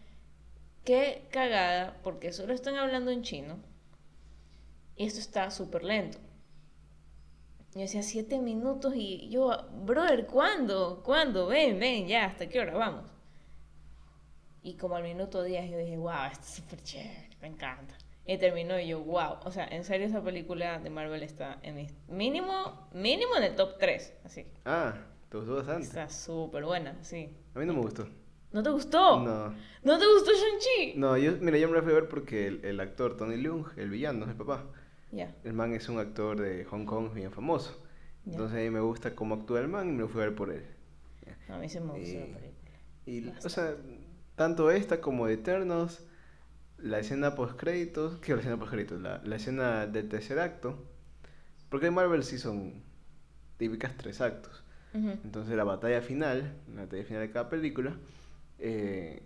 [0.85, 3.59] qué cagada, porque solo están hablando en chino
[4.95, 6.19] y esto está súper lento.
[7.77, 9.51] Yo decía, siete minutos y yo,
[9.85, 11.03] brother, ¿cuándo?
[11.05, 11.47] ¿Cuándo?
[11.47, 12.75] Ven, ven, ya, ¿hasta qué hora?
[12.75, 13.05] Vamos.
[14.63, 17.95] Y como al minuto 10 yo dije, wow, esto es súper chévere, me encanta.
[18.25, 21.75] Y terminó y yo, wow, o sea, en serio esa película de Marvel está en
[21.75, 24.47] mi mínimo, mínimo en el top 3, así.
[24.65, 24.95] Ah,
[25.29, 25.87] te gustó bastante.
[25.87, 27.29] Está súper buena, sí.
[27.55, 28.09] A mí no me gustó.
[28.53, 29.21] ¿No te gustó?
[29.21, 29.55] No.
[29.83, 30.95] ¿No te gustó Shang-Chi?
[30.97, 33.67] No, yo, mira, yo me la fui a ver porque el, el actor Tony Leung,
[33.77, 34.65] el villano, el papá,
[35.13, 35.35] Ya.
[35.45, 37.81] el man es un actor de Hong Kong bien famoso.
[38.25, 38.33] Ya.
[38.33, 40.35] Entonces a mí me gusta cómo actúa el man y me lo fui a ver
[40.35, 40.65] por él.
[41.49, 42.53] A mí se me gustó Y- la película.
[43.07, 43.77] Y, o sea,
[44.35, 46.05] tanto esta como Eternos,
[46.79, 50.85] la escena post créditos, que la escena post créditos, la, la escena del tercer acto,
[51.69, 52.83] porque en Marvel sí son
[53.59, 54.65] típicas tres actos.
[54.93, 55.11] Ujú.
[55.25, 57.95] Entonces la batalla final, la batalla final de cada película,
[58.59, 59.23] eh,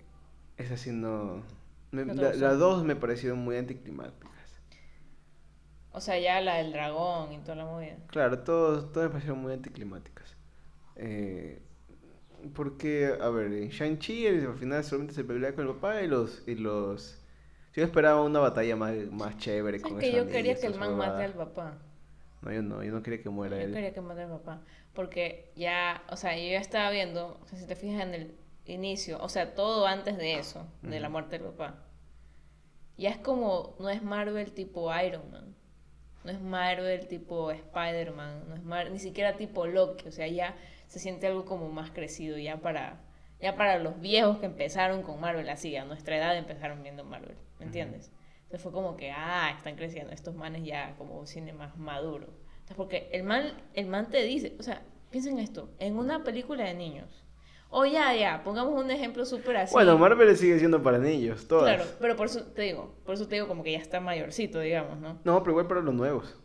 [0.58, 1.42] esa sí no...
[1.90, 4.30] me- la- las dos me parecieron muy anticlimáticas.
[5.92, 7.96] O sea, ya la del dragón y toda la movida.
[8.08, 10.36] Claro, todos, todas me parecieron muy anticlimáticas.
[10.96, 11.62] Eh,
[12.54, 16.42] porque, a ver, en Shang-Chi al final solamente se pelea con el papá y los...
[16.48, 17.18] Y los
[17.74, 20.74] yo esperaba una batalla más, más chévere ¿Sabes con que esos yo quería que el
[20.76, 21.78] man mate al papá?
[22.42, 23.72] No, yo no, yo no quería que muera Yo él.
[23.72, 24.62] quería que mate al papá.
[24.94, 28.34] Porque ya, o sea, yo ya estaba viendo, o sea, si te fijas en el
[28.66, 31.12] inicio, o sea, todo antes de eso, de la Ujú.
[31.12, 31.84] muerte del papá.
[32.96, 35.56] Ya es como, no es Marvel tipo Iron Man.
[36.24, 38.48] No es Marvel tipo Spider-Man.
[38.48, 40.08] No es Mar- ni siquiera tipo Loki.
[40.08, 40.56] O sea, ya
[40.86, 42.36] se siente algo como más crecido.
[42.38, 43.00] Ya para,
[43.40, 47.36] ya para los viejos que empezaron con Marvel así, a nuestra edad empezaron viendo Marvel.
[47.58, 48.12] ¿Me entiendes?
[48.42, 50.12] Entonces fue como que, ah, están creciendo.
[50.12, 52.26] Estos manes ya como un cine más maduro.
[52.52, 56.64] Entonces, porque el man, el man te dice, o sea, piensen esto, en una película
[56.64, 57.24] de niños.
[57.72, 59.72] O ya, ya, pongamos un ejemplo súper así.
[59.72, 61.76] Bueno, Marvel sigue siendo para niños, todas.
[61.76, 64.58] Claro, pero por eso te digo, por eso te digo como que ya está mayorcito,
[64.58, 65.20] digamos, ¿no?
[65.22, 66.36] No, pero igual para los nuevos.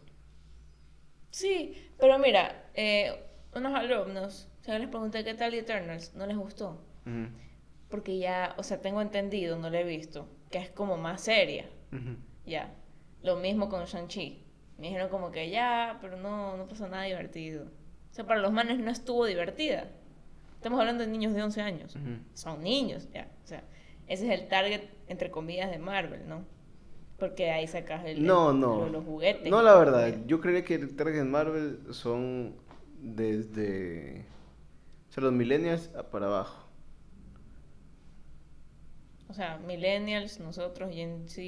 [1.32, 6.38] Sí, pero mira, eh, unos alumnos, o sea, les pregunté qué tal Eternals, no les
[6.38, 6.82] gustó.
[7.90, 11.66] Porque ya, o sea, tengo entendido, no lo he visto, que es como más seria,
[12.46, 12.72] ya.
[13.24, 14.44] Lo mismo con Shang-Chi.
[14.78, 17.66] Me dijeron como que ya, pero no, no pasó nada divertido.
[18.12, 19.90] O sea, para los manes no estuvo divertida.
[20.66, 21.96] Estamos hablando de niños de 11 años.
[22.34, 23.28] Son niños, ya.
[23.44, 23.64] O sea,
[24.08, 26.44] ese es el target, entre comillas, de Marvel, ¿no?
[27.20, 28.78] Porque ahí sacas el, No, el- no.
[28.80, 29.48] lo- los juguetes.
[29.52, 30.26] No, la verdad, ya.
[30.26, 32.56] yo creería que el target Marvel son
[33.00, 34.26] desde...
[35.08, 36.68] O sea, los millennials para abajo.
[39.30, 41.42] O sea, millennials, nosotros, Gen Z.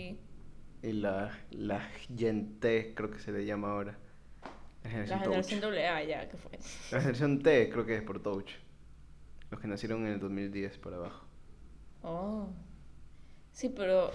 [0.83, 1.81] Y la, la
[2.15, 3.97] Gen T, creo que se le llama ahora.
[4.83, 5.69] La La generación generación Touch.
[5.71, 6.51] doble A, ya, que fue.
[6.91, 8.51] La generación T creo que es por Touch.
[9.51, 11.25] Los que nacieron en el 2010 para abajo.
[12.03, 12.47] Oh.
[13.51, 14.11] Sí, pero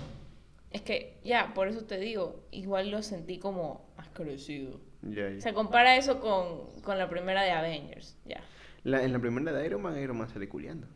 [0.70, 4.80] es que ya, por eso te digo, igual lo sentí como más crecido.
[5.02, 5.38] Ya, ya.
[5.38, 8.40] O sea, compara eso con, con la primera de Avengers, ya.
[8.84, 10.86] La- en la primera de Iron Man, Iron Man sale culiando.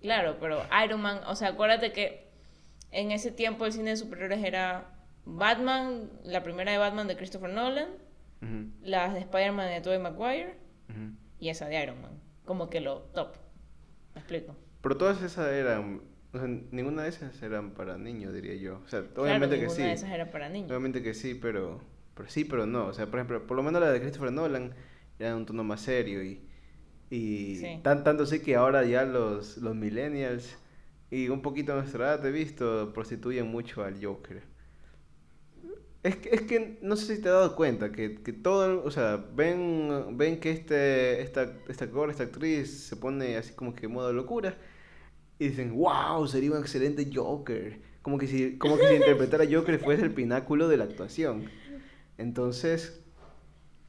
[0.00, 2.28] Claro, pero Iron Man, o sea, acuérdate que
[2.92, 4.86] en ese tiempo el cine de superhéroes era
[5.24, 7.88] Batman, la primera de Batman de Christopher Nolan,
[8.82, 10.54] las de Spider-Man de Tobey Maguire
[11.40, 12.12] y esa de Iron Man.
[12.48, 13.30] Como que lo top.
[14.14, 14.56] ¿Me explico?
[14.80, 16.02] Pero todas esas eran...
[16.32, 18.80] O sea, ninguna de esas eran para niños, diría yo.
[18.84, 19.82] O sea, claro, obviamente que ninguna sí.
[19.82, 20.70] de esas era para niños.
[20.70, 21.80] Obviamente que sí, pero,
[22.14, 22.86] pero sí, pero no.
[22.86, 24.74] O sea, por ejemplo, por lo menos la de Christopher Nolan
[25.18, 26.46] era un tono más serio y,
[27.10, 27.80] y Sí.
[27.82, 30.58] tan, tanto sí que ahora ya los, los millennials
[31.10, 34.42] y un poquito a nuestra edad, he visto, prostituyen mucho al Joker.
[36.08, 38.90] Es que, es que no sé si te has dado cuenta que, que todo, o
[38.90, 43.84] sea, ven, ven que este, esta, esta actor, esta actriz se pone así como que
[43.84, 44.56] en modo locura
[45.38, 47.78] y dicen, wow, sería un excelente Joker.
[48.00, 51.44] Como que si, como que si interpretar Joker fuese el pináculo de la actuación.
[52.16, 53.02] Entonces,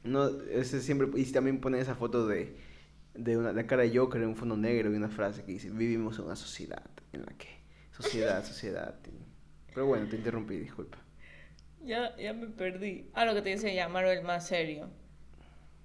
[0.04, 2.54] no, ese siempre, y también ponen esa foto de,
[3.14, 5.70] de una, la cara de Joker en un fondo negro y una frase que dice,
[5.70, 7.48] vivimos en una sociedad en la que,
[7.92, 9.00] sociedad, sociedad.
[9.72, 10.98] Pero bueno, te interrumpí, disculpa.
[11.84, 13.10] Ya, ya me perdí.
[13.14, 14.88] Ah, lo que te dice ya Marvel más serio.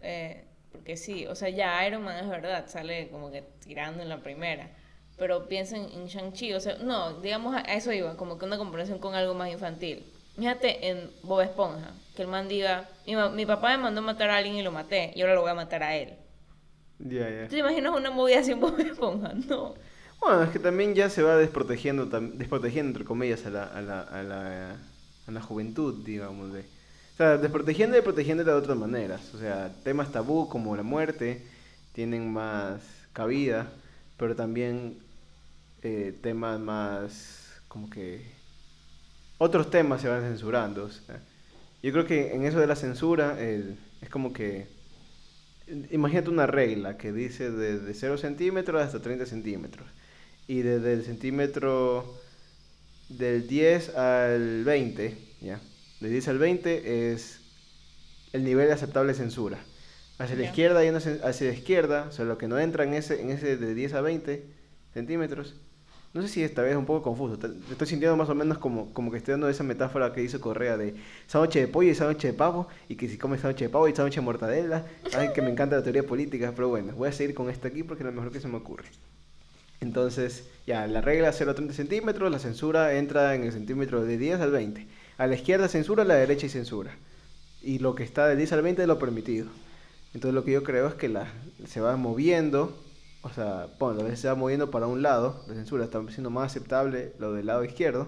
[0.01, 4.10] Eh, porque sí, o sea, ya Iron Man es verdad, sale como que tirando en
[4.10, 4.69] la primera.
[5.17, 8.58] Pero piensen en Shang-Chi, o sea, no, digamos a a eso iba, como que una
[8.58, 10.05] comparación con algo más infantil.
[10.36, 14.38] Fíjate en Bob Esponja, que el man diga, mi, mi papá me mandó matar a
[14.38, 16.13] alguien y lo maté, y ahora lo voy a matar a él.
[16.99, 17.43] Ya, ya.
[17.43, 19.34] ¿Tú te imaginas una movida en Bob Esponja?
[19.47, 19.75] No.
[20.19, 24.01] Bueno, es que también ya se va desprotegiendo, desprotegiendo entre comillas, a la, a la,
[24.01, 24.77] a la,
[25.27, 26.53] a la juventud, digamos.
[26.53, 29.33] De, o sea, desprotegiendo y protegiéndola de otras maneras.
[29.33, 31.47] O sea, temas tabú como la muerte
[31.93, 32.81] tienen más
[33.13, 33.71] cabida,
[34.17, 34.99] pero también
[35.83, 38.25] eh, temas más como que
[39.38, 40.85] otros temas se van censurando.
[40.85, 41.21] o sea.
[41.83, 44.67] yo creo que en eso de la censura el- es como que
[45.91, 49.88] imagínate una regla que dice desde 0 centímetros hasta 30 centímetros
[50.47, 52.21] y desde el centímetro
[53.09, 55.59] del 10 al 20, ¿ya?
[56.01, 57.39] Del 10 al 20 es
[58.33, 59.59] el nivel aceptable de censura.
[60.17, 63.21] Hacia la izquierda cen- hacia la izquierda, o sea, lo que no entra en ese,
[63.21, 64.45] en ese de 10 a 20
[64.93, 65.55] centímetros.
[66.13, 67.37] No sé si esta vez es un poco confuso.
[67.37, 70.23] te- te Estoy sintiendo más o menos como, como que estoy dando esa metáfora que
[70.23, 70.95] hizo Correa de
[71.27, 72.69] sándwich de pollo y sándwich de pavo.
[72.87, 74.85] Y que si comes sándwich de pavo y sándwich de mortadela.
[75.13, 76.53] Ay, que me encanta la teoría política.
[76.55, 78.55] Pero bueno, voy a seguir con esta aquí porque es lo mejor que se me
[78.55, 78.85] ocurre.
[79.81, 84.17] Entonces, ya, la regla 0 a 30 centímetros, la censura entra en el centímetro de
[84.17, 84.88] 10 al 20.
[85.17, 86.95] A la izquierda censura, a la derecha y censura.
[87.61, 89.47] Y lo que está del 10 al 20 es lo permitido.
[90.13, 91.27] Entonces lo que yo creo es que la,
[91.67, 92.81] se va moviendo,
[93.21, 96.29] o sea, bueno, a veces se va moviendo para un lado, la censura está siendo
[96.29, 98.07] más aceptable lo del lado izquierdo,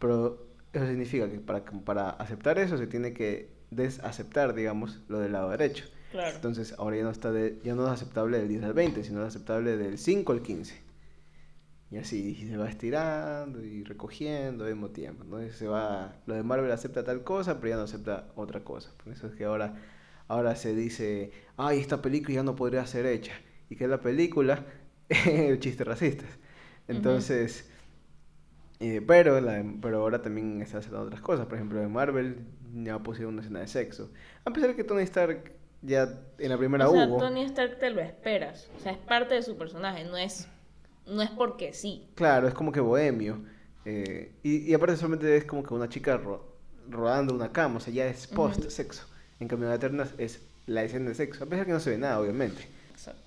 [0.00, 5.32] pero eso significa que para, para aceptar eso se tiene que desaceptar, digamos, lo del
[5.32, 5.84] lado derecho.
[6.10, 6.34] Claro.
[6.34, 9.20] Entonces ahora ya no, está de- ya no es aceptable del 10 al 20, sino
[9.22, 10.74] es aceptable del 5 al 15.
[11.90, 15.24] Y así se va estirando y recogiendo al mismo tiempo.
[15.24, 18.90] Entonces se va, lo de Marvel acepta tal cosa, pero ya no acepta otra cosa.
[19.02, 19.76] Por eso es que ahora,
[20.26, 23.32] ahora se dice, ay, esta película ya no podría ser hecha.
[23.70, 24.64] Y que es la película,
[25.60, 26.28] chistes racistas.
[26.88, 27.70] Entonces,
[28.80, 31.46] eh, pero, la, pero ahora también está haciendo otras cosas.
[31.46, 32.44] Por ejemplo, en Marvel
[32.82, 34.10] ya pusieron una escena de sexo.
[34.44, 37.18] A pesar de que Tony Stark ya en la primera o sea, hubo.
[37.18, 38.70] Tony Stark te lo esperas.
[38.76, 40.48] O sea, es parte de su personaje, no es,
[41.06, 42.06] no es porque sí.
[42.14, 43.38] Claro, es como que bohemio.
[43.84, 46.44] eh, y, y aparte solamente es como que una chica ro-
[46.88, 49.04] rodando una cama, o sea, ya es post-sexo.
[49.40, 51.98] En cambio, en Eternas es la escena de sexo, a pesar que no se ve
[51.98, 52.66] nada, obviamente.
[52.92, 53.20] Exacto.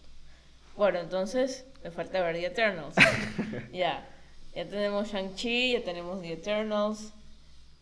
[0.75, 2.95] Bueno, entonces, me falta ver The Eternals.
[3.73, 4.07] ya.
[4.55, 7.11] Ya tenemos Shang-Chi, ya tenemos The Eternals.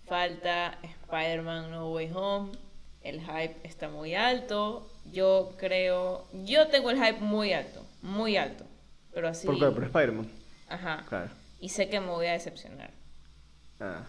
[0.07, 2.51] Falta Spider-Man No Way Home.
[3.01, 4.87] El hype está muy alto.
[5.11, 6.25] Yo creo.
[6.43, 7.85] Yo tengo el hype muy alto.
[8.01, 8.65] Muy alto.
[9.15, 9.47] Pero así.
[9.47, 9.65] ¿Por qué?
[9.71, 10.27] Por Spider-Man.
[10.69, 11.03] Ajá.
[11.09, 11.31] Claro.
[11.59, 12.91] Y sé que me voy a decepcionar.
[13.79, 14.03] Ah.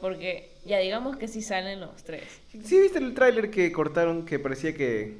[0.00, 2.22] Porque ya digamos que sí salen los tres.
[2.64, 5.18] ¿Sí viste el tráiler que cortaron que parecía que...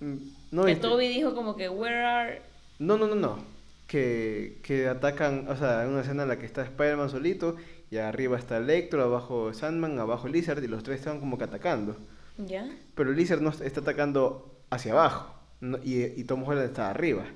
[0.00, 0.16] mm,
[0.52, 0.76] No, que?
[0.76, 2.42] Toby dijo como que, where are...
[2.78, 3.44] no, no, no, no.
[3.88, 7.56] Que, que atacan, o sea, una escena en la que está Spider-Man solito
[7.90, 11.96] y arriba está Electro, abajo Sandman, abajo Lizard y los tres estaban como que atacando.
[12.38, 12.70] ¿Ya?
[12.94, 17.26] Pero Lizard no est- está atacando hacia abajo no- y, y Tom Holland está arriba.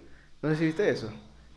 [0.46, 1.10] No sé si viste eso.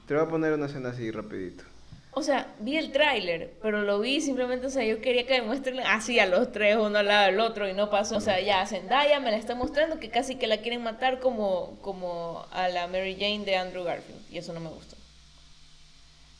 [0.07, 1.63] Te voy a poner una escena así rapidito.
[2.09, 5.45] O sea, vi el tráiler, pero lo vi simplemente, o sea, yo quería que me
[5.45, 8.17] muestren así a los tres, uno al lado del otro, y no pasó.
[8.17, 11.77] O sea, ya Zendaya me la está mostrando que casi que la quieren matar como,
[11.83, 14.95] como a la Mary Jane de Andrew Garfield, y eso no me gustó.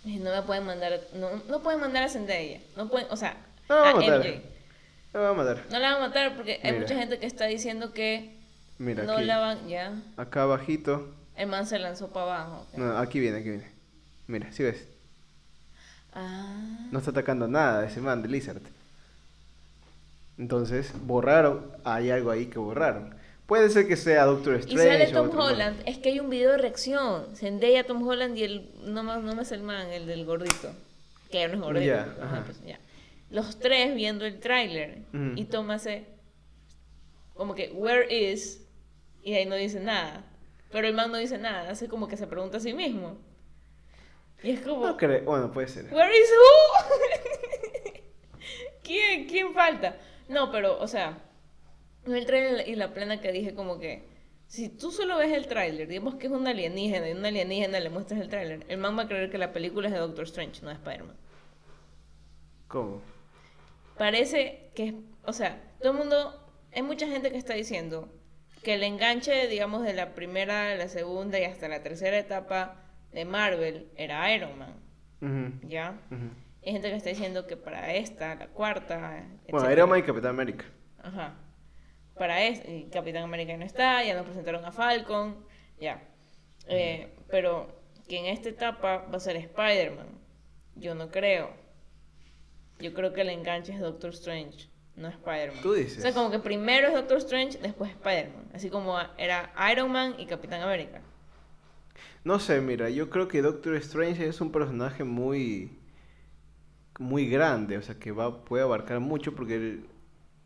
[0.06, 3.38] No me pueden mandar, no, no pueden mandar a Zendaya, no pueden, o sea,
[3.70, 4.28] No, la a van a matar.
[4.28, 4.42] MJ.
[5.14, 5.66] La voy a matar.
[5.70, 8.34] No la van a matar porque hay mucha gente que está diciendo que
[8.80, 9.26] Mira, no aquí.
[9.26, 9.94] la van, ya.
[10.18, 11.14] Acá abajito.
[11.40, 12.68] El man se lanzó para abajo.
[12.76, 13.72] No, aquí viene, aquí viene.
[14.28, 14.86] Mira, si ves.
[16.12, 16.90] Ah.
[16.92, 18.62] No está atacando nada ese man de Lizard.
[20.38, 21.72] Entonces, borraron.
[21.86, 23.16] Hay algo ahí que borraron.
[23.46, 25.06] Puede ser que sea Doctor Y Strange.
[25.06, 25.48] sale o Tom man.
[25.48, 25.82] Holland.
[25.86, 27.34] Es que hay un video de reacción.
[27.38, 28.70] Zendaya, Tom Holland y el.
[28.84, 30.74] No más, no me sé el man, el del gordito.
[31.32, 31.94] Que no es gordito.
[31.94, 32.18] Ajá.
[32.22, 32.60] ajá, pues.
[33.32, 35.04] Los tres viendo el tráiler.
[35.36, 36.06] Y Tom hace.
[37.34, 38.60] Como que, ¿where is?
[39.24, 40.26] Y ahí no dice nada.
[40.72, 41.70] Pero el man no dice nada.
[41.70, 43.18] Hace como que se pregunta a sí mismo.
[44.44, 44.86] Y es como.
[44.88, 45.24] No creo.
[45.24, 45.86] Bueno, puede ser.
[45.94, 48.00] ¿Where is who?
[48.84, 49.28] ¿Quién?
[49.28, 49.98] ¿Quién falta?
[50.28, 51.18] No, pero, o sea,
[52.06, 54.08] el trailer y la plena que dije como que
[54.48, 57.90] si tú solo ves el tráiler, digamos que es un alienígena y un alienígena le
[57.90, 60.62] muestras el tráiler, el man va a creer que la película es de Doctor Strange,
[60.64, 61.16] no de Spider-Man.
[62.68, 63.02] ¿Cómo?
[63.98, 64.94] Parece que, es-
[65.26, 68.12] o sea, todo el mundo, hay mucha gente que está diciendo
[68.64, 72.76] que el enganche, digamos, de la primera, la segunda y hasta la tercera etapa
[73.12, 76.02] de Marvel era Iron Man, ¿ya?
[76.66, 79.74] Hay gente que está diciendo que para esta, la cuarta, Bueno, etcétera.
[79.74, 80.66] Iron Man y Capitán América.
[81.00, 81.38] Ajá.
[82.18, 85.46] Para es, y Capitán América no está, ya nos presentaron a Falcon,
[85.80, 86.04] ya.
[86.68, 90.20] Eh, pero que en esta etapa va a ser Spider-Man.
[90.76, 91.56] Yo no creo.
[92.80, 94.69] yo creo que el enganche es Doctor Strange,
[95.00, 95.62] no Spider-Man.
[95.62, 96.00] Tú dices.
[96.00, 98.50] O sea, como que primero es Doctor Strange, después Spider-Man.
[98.54, 101.02] Así como era Iron Man y Capitán América.
[102.24, 105.72] No sé, mira, yo creo que Doctor Strange es un personaje muy
[107.00, 109.86] muy grande, o sea, que va puede abarcar mucho porque él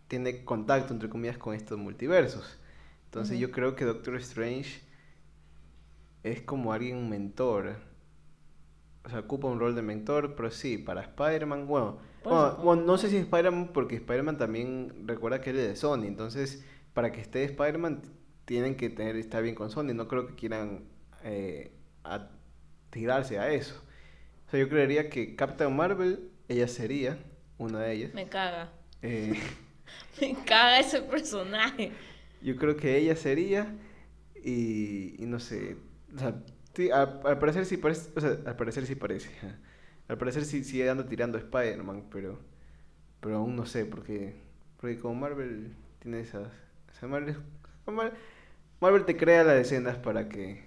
[0.08, 2.60] tiene contacto entre comillas con estos multiversos.
[3.06, 4.82] Entonces yo creo que Doctor Strange
[6.22, 7.76] es como alguien mentor.
[9.06, 13.10] O sea, ocupa un rol de mentor, pero sí, para Spider-Man, bueno, bueno, no sé
[13.10, 16.64] si Spider-Man, porque Spider-Man también recuerda que él es de Sony, entonces
[16.94, 18.02] para que esté Spider-Man
[18.46, 20.86] tienen que tener, estar bien con Sony, no creo que quieran
[21.24, 21.72] eh,
[22.04, 22.30] a-
[22.92, 23.76] tirarse a eso.
[24.48, 27.18] O sea, yo creería que Captain Marvel, ella sería
[27.58, 28.14] una de ellas.
[28.14, 28.72] Me caga.
[29.02, 29.34] Eh,
[30.22, 31.92] Me caga ese personaje.
[32.42, 33.76] yo creo que ella sería
[34.44, 35.78] y, y no sé,
[36.16, 36.36] o sea,
[36.74, 39.30] sí, al, al parecer sí parece, o sea, al parecer sí parece.
[40.08, 42.40] Al parecer sí, sí anda tirando Spider-Man, pero,
[43.22, 44.36] pero aún no sé, porque,
[44.80, 46.48] porque como Marvel tiene esas...
[46.92, 47.38] o sea, Marvel,
[47.88, 48.14] Mar-
[48.82, 50.66] Marvel te crea las escenas para que,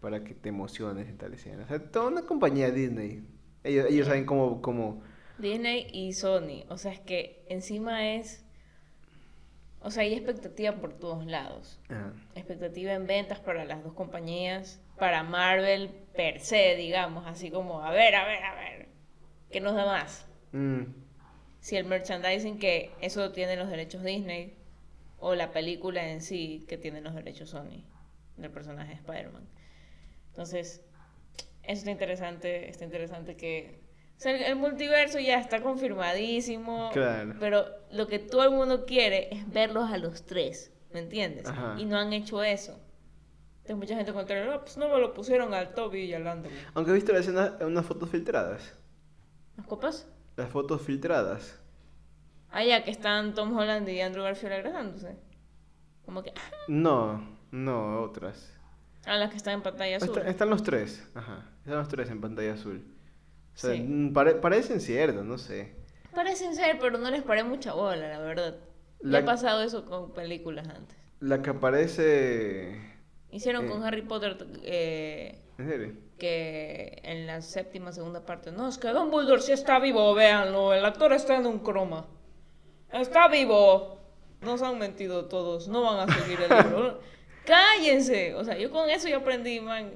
[0.00, 1.64] para que te emociones en tal escena.
[1.64, 3.24] O sea, toda una compañía Disney.
[3.64, 5.02] Ellos, ellos saben cómo, cómo...
[5.38, 6.64] Disney y Sony.
[6.68, 8.44] O sea, es que encima es.
[9.80, 11.80] O sea, hay expectativa por todos lados.
[11.88, 12.12] ajá.
[12.34, 14.80] Expectativa en ventas para las dos compañías.
[14.98, 17.26] Para Marvel per se, digamos.
[17.26, 18.88] Así como, a ver, a ver, a ver.
[19.50, 20.26] ¿Qué nos da más?
[20.52, 20.82] Mm,
[21.60, 24.54] Si el merchandising que eso tiene los derechos Disney.
[25.20, 27.84] O la película en sí que tiene los derechos Sony.
[28.36, 29.48] Del personaje de Spider-Man.
[30.28, 30.80] Entonces,
[31.64, 32.68] eso está interesante.
[32.68, 33.80] Está interesante que.
[34.16, 36.90] O sea, el, el multiverso ya está confirmadísimo.
[36.92, 37.34] Claro.
[37.40, 40.72] Pero lo que todo el mundo quiere es verlos a los tres.
[40.92, 41.46] ¿Me entiendes?
[41.46, 41.76] Ajá.
[41.78, 42.80] Y no han hecho eso.
[43.68, 44.46] Entonces, mucha gente contraria.
[44.46, 46.50] No, pues no me lo pusieron al Toby y al Andrew.
[46.74, 48.74] Aunque he visto escena, unas fotos filtradas.
[49.58, 50.08] ¿Las copas?
[50.36, 51.58] Las fotos filtradas.
[52.50, 55.16] Ah, ya que están Tom Holland y Andrew Garfield abrazándose.
[56.06, 56.32] Como que.
[56.66, 58.54] No, no, otras.
[59.04, 60.16] Ah, las que están en pantalla azul.
[60.16, 61.44] Está- están los tres, ajá.
[61.64, 62.82] Están los tres en pantalla azul.
[63.54, 64.10] O sea, Sí.
[64.14, 65.74] pare- parecen ciertos, no sé.
[66.14, 68.56] Parecen ser, pero no les paré mucha bola, la verdad.
[69.02, 70.96] Ya La- ha pasado eso con películas antes.
[71.20, 72.96] La que aparece...
[73.30, 73.68] Hicieron Eh.
[73.70, 75.92] con Harry Potter eh, ¿En serio?
[76.18, 78.50] que en la séptima, segunda parte.
[78.52, 80.72] No, es que Dumbledore sí está vivo, véanlo.
[80.74, 82.06] El actor está en un croma.
[82.92, 83.98] Está vivo.
[84.40, 85.68] Nos han mentido todos.
[85.68, 87.00] No van a seguir el libro.
[87.44, 88.34] Cállense.
[88.34, 89.92] O sea, yo con eso ya aprendí, man.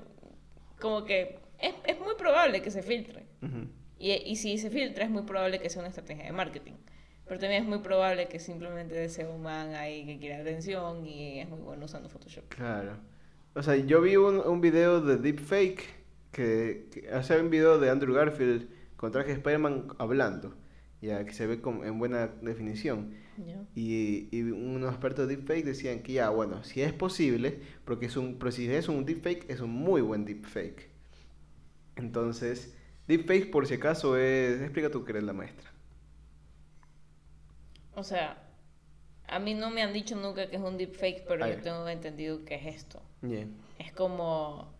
[0.80, 3.26] Como que es, es muy probable que se filtre.
[3.42, 3.66] Ujú.
[3.98, 6.72] Y, y si se filtra, es muy probable que sea una estrategia de marketing.
[7.26, 11.38] Pero también es muy probable que simplemente sea un man ahí que quiere atención y
[11.40, 12.48] es muy bueno usando Photoshop.
[12.48, 12.96] Claro.
[13.54, 15.84] O sea, yo vi un, un video de Deepfake
[16.32, 20.54] que, que hace un video de Andrew Garfield con traje de Spider-Man hablando.
[21.00, 23.14] Ya que se ve como en buena definición.
[23.74, 28.16] Y, y unos expertos de deepfake decían que ya, bueno, si es posible, porque es
[28.16, 30.90] un, pero si es un deepfake, es un muy buen deepfake.
[31.96, 32.74] Entonces,
[33.08, 35.72] deepfake por si acaso es, explica tú que eres la maestra.
[37.94, 38.41] O sea,
[39.34, 41.88] a mí no me han dicho nunca que es un deepfake, pero Ah, yo tengo
[41.88, 43.00] entendido que es esto.
[43.20, 43.56] Bien.
[43.78, 44.72] Es como.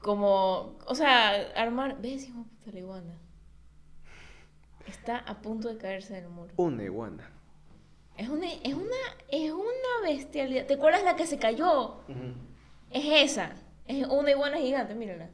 [0.00, 0.78] Como.
[0.86, 2.00] O sea, armar.
[2.00, 3.18] ¿Ves, hijo puta la iguana?
[4.86, 6.52] Está a punto de caerse del muro.
[6.56, 7.30] Una iguana.
[8.16, 8.96] Es una, es una,
[9.28, 10.66] es una bestialidad.
[10.66, 12.00] ¿Te acuerdas la que se cayó?
[12.90, 13.52] Es esa.
[13.86, 15.30] Es una iguana gigante, mírala.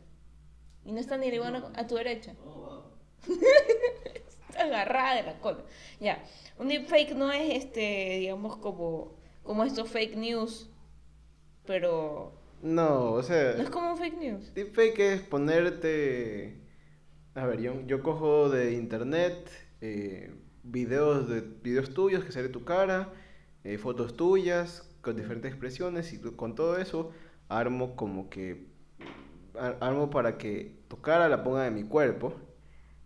[0.84, 2.32] Y no está ni la iguana a tu derecha.
[2.32, 2.38] está
[4.58, 5.58] agarrada de la cola.
[6.00, 6.22] Ya.
[6.58, 10.70] Un deepfake no es este, digamos, como, como estos fake news.
[11.66, 12.32] Pero.
[12.62, 14.54] No, o sea, No es como un fake news.
[14.54, 16.60] deepfake es ponerte...
[17.34, 19.48] A ver, yo, yo cojo de internet
[19.80, 23.12] eh, videos, de, videos tuyos que sale tu cara,
[23.62, 27.12] eh, fotos tuyas con diferentes expresiones y con todo eso
[27.48, 28.66] armo como que...
[29.56, 32.34] ar- Armo para que tu cara la ponga en mi cuerpo.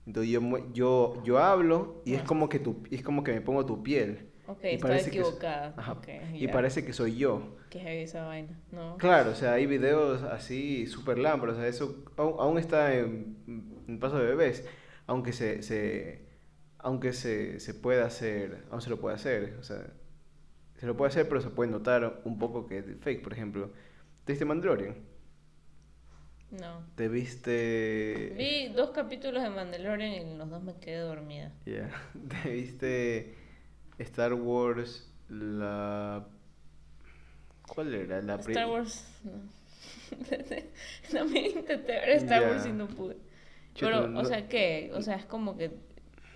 [0.07, 0.41] Entonces yo,
[0.73, 2.25] yo, yo hablo y es Ah.
[2.27, 4.29] como que tu, y es como que me pongo tu piel.
[4.47, 5.75] Ok, Y estaba parece que equivocada.
[5.77, 6.53] ajá, Ok, y ya.
[6.53, 7.57] parece que soy yo.
[7.71, 8.59] Que heavy esa vaina.
[8.73, 8.97] No.
[8.99, 13.37] Claro, o sea, hay videos así super lámparas, o sea, eso aún, aún está en,
[13.89, 14.67] en paso de bebés,
[15.07, 16.27] aunque se, se
[16.79, 19.87] aunque se, se pueda hacer, aún se lo puede hacer, o sea,
[20.77, 23.71] se lo puede hacer, pero se puede notar un poco que es fake, por ejemplo.
[24.25, 24.97] ¿Te viste Mandalorian?
[26.61, 26.83] No.
[26.97, 31.51] ¿Te viste Vi dos capítulos de Mandalorian y en los dos me quedé dormida.
[31.67, 31.91] Ya.
[32.43, 33.35] ¿Te viste
[33.99, 36.27] Star Wars la
[37.69, 38.21] ¿Cuál era?
[38.21, 39.05] La Star Wars.
[39.25, 39.33] No.
[41.13, 42.51] También intenté ver Star.
[42.51, 43.17] Wars y no pude.
[43.79, 44.91] Pero, no- o sea, ¿qué?
[44.95, 45.71] O sea, es como que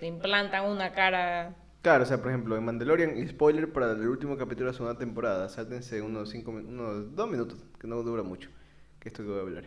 [0.00, 1.54] te implantan una cara.
[1.82, 4.76] Claro, o sea, por ejemplo, en Mandalorian, y spoiler para el último capítulo de la
[4.76, 8.50] segunda temporada, sáltense unos cinco, unos dos minutos, que no dura mucho,
[8.98, 9.64] que esto que voy a hablar.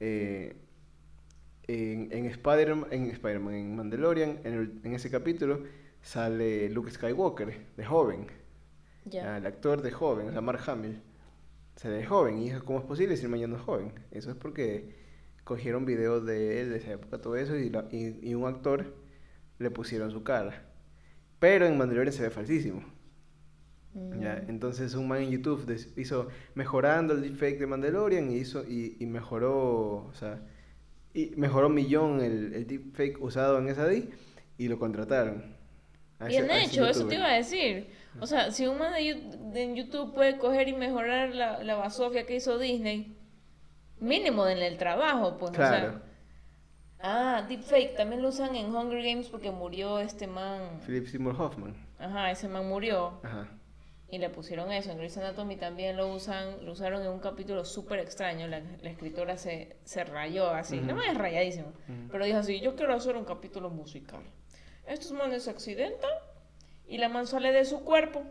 [0.00, 0.56] Eh,
[1.66, 5.64] en, en Spider-Man, en, Spider-Man, en Mandalorian, en, el- en ese capítulo,
[6.02, 8.26] sale Luke Skywalker, de joven.
[9.20, 11.02] Ah, El actor de joven, o sea, Mark Hamill.
[11.76, 13.92] Se ve joven, y dijo, ¿cómo es posible si mañana es joven?
[14.12, 14.96] Eso es porque
[15.44, 18.94] cogieron videos de él de esa época, todo eso, y, la- y, y un actor
[19.58, 20.64] le pusieron su cara.
[21.40, 22.82] Pero en Mandalorian se ve falsísimo.
[23.94, 24.50] Ya, Mm.
[24.50, 25.66] entonces un man en YouTube
[25.96, 30.40] hizo mejorando el deepfake de Mandalorian y hizo y, y mejoró, o sea,
[31.14, 34.08] y mejoró millón el, el deepfake usado en esa D
[34.58, 35.56] y lo contrataron.
[36.20, 37.88] ese- Bien hecho, eso te iba a decir.
[38.20, 42.36] O sea, si un man en YouTube puede coger y mejorar la, la basofia que
[42.36, 43.16] hizo Disney,
[44.00, 45.50] mínimo en el trabajo, pues.
[45.52, 45.90] O Claro.
[45.92, 46.02] sea,
[47.00, 50.80] ah, deepfake, también lo usan en Hunger Games porque murió este man.
[50.86, 51.74] Philip Seymour Hoffman.
[51.98, 53.48] Ajá, ese man murió Ajá.
[54.10, 54.90] Y le pusieron eso.
[54.90, 58.46] En Grey's Anatomy también lo usan, lo usaron en un capítulo súper extraño.
[58.48, 61.72] La, la escritora se, se rayó así, no es rayadísimo,
[62.10, 64.22] pero dijo así, yo quiero hacer un capítulo musical.
[64.86, 66.10] Estos manes se accidentan
[66.86, 68.22] y la man sale de su cuerpo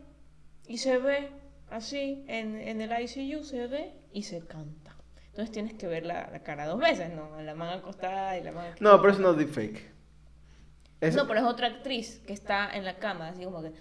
[0.67, 1.29] y se ve
[1.69, 4.95] así en, en el ICU, se ve y se canta.
[5.27, 7.39] Entonces tienes que ver la, la cara dos veces, ¿no?
[7.43, 8.73] La man acostada y la man...
[8.79, 9.91] No, pero eso no es deepfake.
[10.99, 13.71] Es- No, pero es otra actriz que está en la cama, así como que...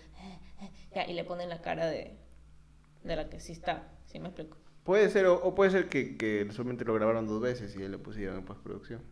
[0.96, 2.16] Ya, y le ponen la cara de,
[3.04, 4.56] de la que sí está, ¿sí me explico?
[4.82, 7.92] Puede ser, o, o puede ser que, que solamente lo grabaron dos veces y él
[7.92, 9.02] lo pusieron en postproducción.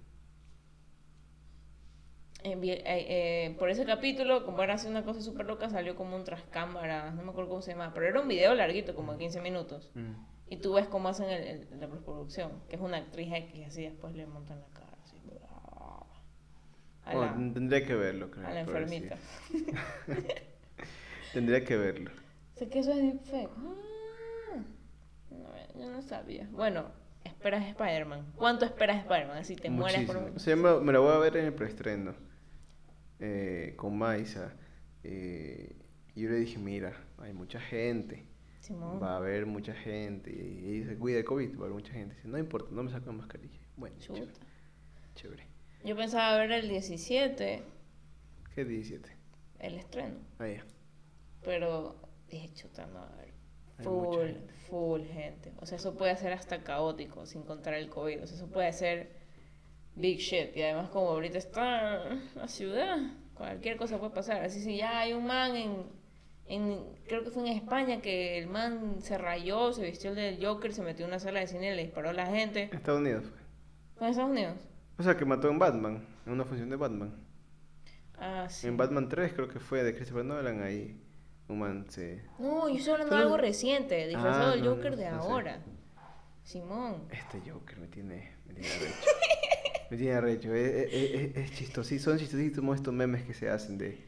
[2.43, 6.17] Eh, eh, eh, por ese capítulo, como era así una cosa súper loca, salió como
[6.17, 9.13] un tras cámaras, no me acuerdo cómo se llama, pero era un video larguito, como
[9.13, 9.91] de 15 minutos.
[9.95, 10.13] Mm.
[10.49, 13.83] Y tú ves cómo hacen el, el- la postproducción, que es una actriz X, así
[13.83, 15.17] después le montan la cara, así.
[17.05, 18.47] A la, Bueno, tendría que verlo, creo.
[18.47, 19.13] a la decir.
[21.35, 22.11] Tendría que verlo.
[22.55, 23.51] Sea, que eso es deepfake.
[23.57, 24.57] Ah,
[25.31, 26.49] no, yo no sabía.
[26.53, 26.87] Bueno,
[27.25, 28.33] esperas Spider-Man.
[28.37, 29.39] ¿Cuánto esperas Spider-Man?
[29.39, 30.37] Así te mueres por un...
[30.37, 32.15] O sea, me, me la voy a ver en el preestreno.
[33.21, 34.53] eh, con Maisa.
[35.03, 35.77] eh,
[36.17, 38.25] y yo le dije, mira, hay mucha gente.
[38.61, 39.03] Simón.
[39.03, 40.31] Va a haber mucha gente.
[40.31, 42.15] Y, se cuida de COVID, va a haber mucha gente.
[42.15, 43.59] Dice, no importa, no me saco la mascarilla.
[43.77, 44.29] Bueno, chévere.
[45.17, 45.47] chévere.
[45.85, 47.63] Yo pensaba ver el 17,
[48.55, 49.11] ¿Qué 17?
[49.59, 50.15] el estreno.
[50.39, 50.65] Ah, ya.
[51.45, 51.97] Pero
[52.29, 53.35] dije, chuta, no, a ver.
[53.83, 54.55] Full, gente.
[54.69, 55.53] full gente.
[55.61, 58.23] O sea, eso puede ser hasta caótico sin contar el COVID.
[58.23, 59.11] O sea, eso puede ser
[59.97, 60.57] big shit.
[60.57, 62.99] Y además, como ahorita está la ciudad,
[63.35, 64.43] cualquier cosa puede pasar.
[64.43, 65.87] Así si ya hay un man en,
[66.47, 66.85] en.
[67.09, 70.73] Creo que fue en España que el man se rayó, se vistió el del Joker,
[70.73, 72.65] se metió en una sala de cine y le disparó a la gente.
[72.71, 73.39] En Estados Unidos fue.
[73.97, 74.57] ¿Fue en Estados Unidos?
[74.99, 76.07] O sea, que mató en Batman.
[76.27, 77.13] En una función de Batman.
[78.17, 78.69] Ah, sí.
[78.69, 80.63] En Batman 3 creo que fue de Christopher Nolan.
[80.63, 80.97] Ahí
[81.49, 82.23] un man se...
[82.39, 85.23] No, yo estoy hablando de algo reciente, disfrazado Ah, del no, Joker no, de no
[85.23, 85.29] sé.
[85.29, 85.63] ahora.
[86.43, 87.05] Simón.
[87.11, 89.11] Este Joker me tiene, me tiene arrecho.
[89.91, 90.55] me tiene arrecho.
[90.55, 92.13] Es, es, chistosísimo.
[92.13, 94.05] Son chistosísimos estos memes que se hacen de,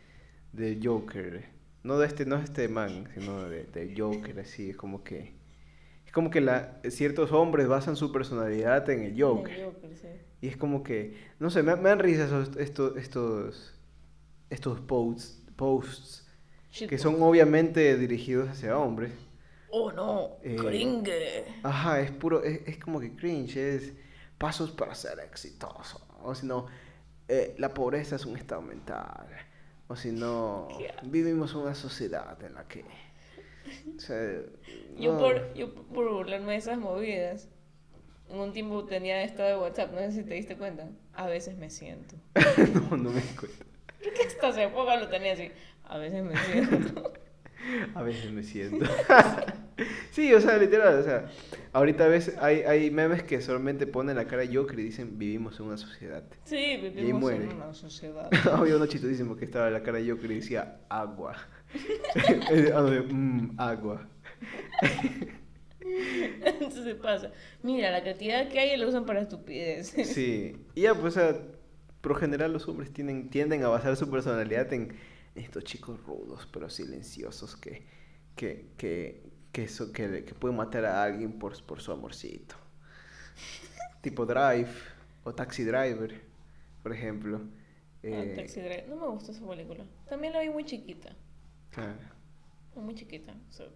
[0.53, 1.45] de Joker.
[1.82, 4.70] No de este, no de este man, sino de, de Joker, así.
[4.70, 5.34] Es como que.
[6.07, 9.55] Es como que la, ciertos hombres basan su personalidad en el Joker.
[9.59, 10.09] El Joker, sí.
[10.43, 11.16] Y es como que.
[11.39, 13.74] No sé, me, me dan risa esos, estos, estos,
[14.51, 16.26] estos posts, posts
[16.85, 17.01] que pues.
[17.01, 19.12] son obviamente dirigidos hacia hombres.
[19.70, 21.45] Oh no, Eh, cringe.
[21.62, 23.93] Ajá, es puro, es, es como que cringe, es
[24.39, 26.07] pasos para ser exitoso.
[26.22, 26.66] O si no,
[27.29, 29.27] eh, la pobreza es un estado mental.
[29.89, 31.03] O si no, asco.
[31.03, 32.85] vivimos una sociedad en la que...
[33.97, 34.41] o sea,
[34.97, 35.18] Yo, no.
[35.18, 37.49] por, yo por burlarme de esas movidas,
[38.29, 40.91] en un tiempo tenía estado de WhatsApp, no sé si te diste cuenta.
[41.14, 42.16] A veces me siento.
[42.91, 43.64] no, no me di cuenta.
[44.01, 45.51] Creo que hasta hace poco lo tenía así.
[45.87, 47.12] A veces me siento.
[47.95, 48.87] A veces me siento.
[50.12, 51.26] sí, o sea, literal, o sea,
[51.72, 55.59] ahorita a veces hay, hay memes que solamente ponen la cara Joker y dicen vivimos
[55.59, 56.22] en una sociedad.
[56.45, 58.30] Sí, vivimos en una sociedad.
[58.53, 61.37] Había uno chistosísimo que estaba en la cara Joker y decía agua.
[63.11, 64.07] Mm, agua.
[66.45, 67.32] Entonces pasa.
[67.62, 70.09] Mira, la cantidad que hay la usan para estupideces.
[70.09, 71.37] Sí, y ya, pues, o sea,
[72.01, 74.95] por general los hombres tienden, tienden a basar su personalidad en
[75.37, 77.87] estos chicos rudos, pero silenciosos que,
[78.37, 82.57] que, que, que, so- que, que pueden matar a alguien por, por su amorcito.
[84.03, 84.68] tipo Drive
[85.24, 86.20] o Taxi Driver,
[86.82, 87.41] por ejemplo.
[88.11, 88.89] Ah, Eh, Taxi Driver.
[88.89, 89.84] No me gusta esa película.
[90.09, 91.16] También la vi muy chiquita.
[91.70, 92.16] claro.
[92.76, 93.32] Muy chiquita.
[93.49, 93.66] O sea,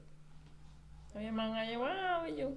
[1.14, 2.52] había man allá, wow, yo.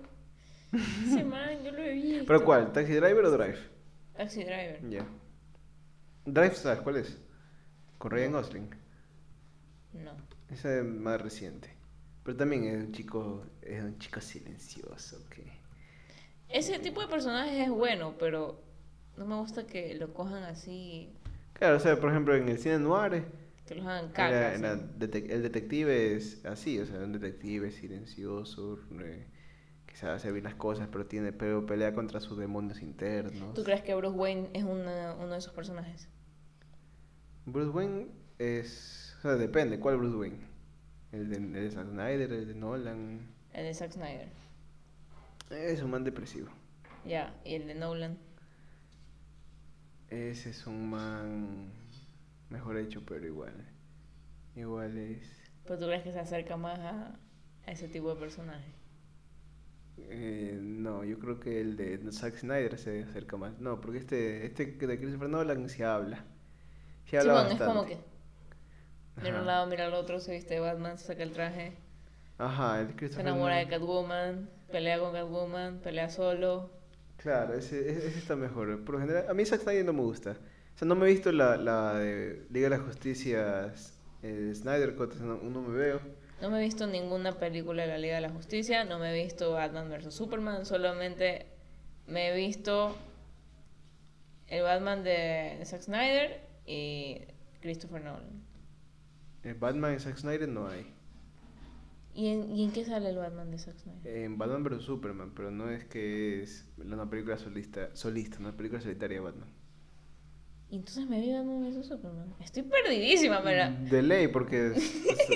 [1.03, 2.25] Ese man, yo lo he visto.
[2.25, 2.71] ¿Pero cuál?
[2.71, 3.59] ¿Taxi Driver o Drive?
[4.15, 4.81] Taxi Driver.
[4.89, 5.05] Ya.
[6.25, 7.17] Drive, ¿sabes cuál es?
[7.97, 8.69] Con Ryan Gosling.
[9.93, 10.11] No.
[10.49, 11.69] Ese es más reciente.
[12.23, 15.43] Pero también es un chico, es un chico silencioso que...
[16.49, 18.61] Ese tipo de personaje es bueno, pero
[19.17, 21.09] no me gusta que lo cojan así,
[21.53, 23.25] Claro, o sea, por ejemplo, en el cine noir,
[23.67, 24.59] que los hagan era- cacas.
[24.59, 29.27] era dete- el detective es así, o sea, un detective silencioso, eh,
[29.85, 33.53] que sabe hacer bien las cosas, pero tiene pero pelea contra sus demonios internos.
[33.53, 36.07] ¿Tú crees que Bruce Wayne es una- uno de esos personajes?
[37.45, 38.07] Bruce Wayne
[38.39, 40.39] es, o sea, depende, ¿cuál Bruce Wayne?
[41.11, 43.21] El de, el de Zack Snyder, el de Nolan,
[43.53, 44.27] El de Zack Snyder.
[45.49, 46.49] es un man depresivo.
[47.05, 48.17] Ya, y el de Nolan.
[50.09, 51.73] Ese es un man
[52.49, 53.53] mejor hecho, pero igual,
[54.55, 55.51] igual es...
[55.65, 57.19] ¿Pero tú crees que se acerca más a,
[57.65, 58.71] a ese tipo de personaje?
[59.97, 63.59] Eh, no, yo creo que el de Zack Snyder se acerca más.
[63.59, 66.25] No, porque este, este que de Christopher Nolan se habla.
[67.05, 67.65] Se habla Simón, es bastante.
[67.65, 67.97] como que
[69.21, 71.73] mira un lado, mira al otro, se viste de Batman, se saca el traje,
[72.37, 73.67] Ajá, el se enamora de.
[73.67, 76.69] Catwoman, pelea con Catwoman, pelea solo.
[77.17, 78.83] Claro, ese, ese ese está mejor.
[78.83, 80.31] Por lo general, a mí Zack Snyder no me gusta.
[80.75, 83.71] O sea, no me he visto la, la de Liga de la Justicia,
[84.23, 86.01] eh, Snyder Cut, no, no me veo.
[86.41, 89.23] No me he visto ninguna película de la Liga de la Justicia, no me he
[89.23, 90.13] visto Batman vs.
[90.13, 91.45] Superman, solamente
[92.07, 92.97] me he visto
[94.47, 97.21] el Batman de Zack Snyder y
[97.61, 98.52] Christopher Nolan.
[99.43, 100.85] En Batman y Zack Snyder no hay.
[102.15, 104.17] ¿Y en, ¿Y en qué sale el Batman de Zack Snyder?
[104.17, 108.81] En Batman vs Superman, pero no es que es una película solista, solista, una película
[108.81, 109.49] solitaria de Batman.
[110.69, 111.85] Y entonces me vi Batman vs.
[111.85, 112.33] Superman.
[112.39, 113.69] Estoy perdidísima, mira.
[113.69, 114.73] De ley, porque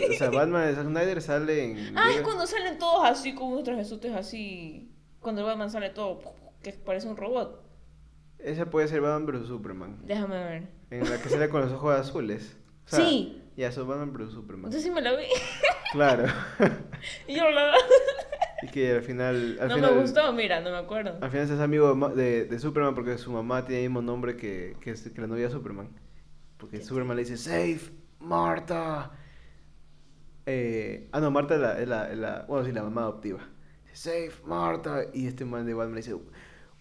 [0.09, 1.77] o sea, Batman de Zack Snyder sale en.
[1.97, 4.91] Ah, es cuando salen todos así, como unos trajesotes así.
[5.19, 6.21] Cuando el Batman sale todo,
[6.63, 7.63] que parece un robot.
[8.39, 9.99] Esa puede ser Batman vs Superman.
[10.05, 10.67] Déjame ver.
[10.91, 12.55] En la que sale con los ojos azules.
[12.85, 13.41] O sea, Sí.
[13.57, 14.65] Ya, son Batman vs Superman.
[14.65, 15.25] Entonces sí me la vi.
[15.93, 16.25] Claro.
[17.29, 17.73] y yo la
[18.61, 19.57] y que al final.
[19.61, 21.17] Al No final, me gustó, mira, no me acuerdo.
[21.21, 24.75] Al final hace amigo de de, Superman porque su mamá tiene el mismo nombre que,
[24.81, 25.87] que, es- que la novia de Superman.
[26.57, 27.79] Porque Superman le dice: Save
[28.19, 29.11] Marta.
[30.45, 33.39] Eh, ah, no, Marta es la, es la, es la- Bueno, sí, la mamá adoptiva.
[33.93, 35.03] Save Marta.
[35.13, 36.15] Y este man de Batman le dice: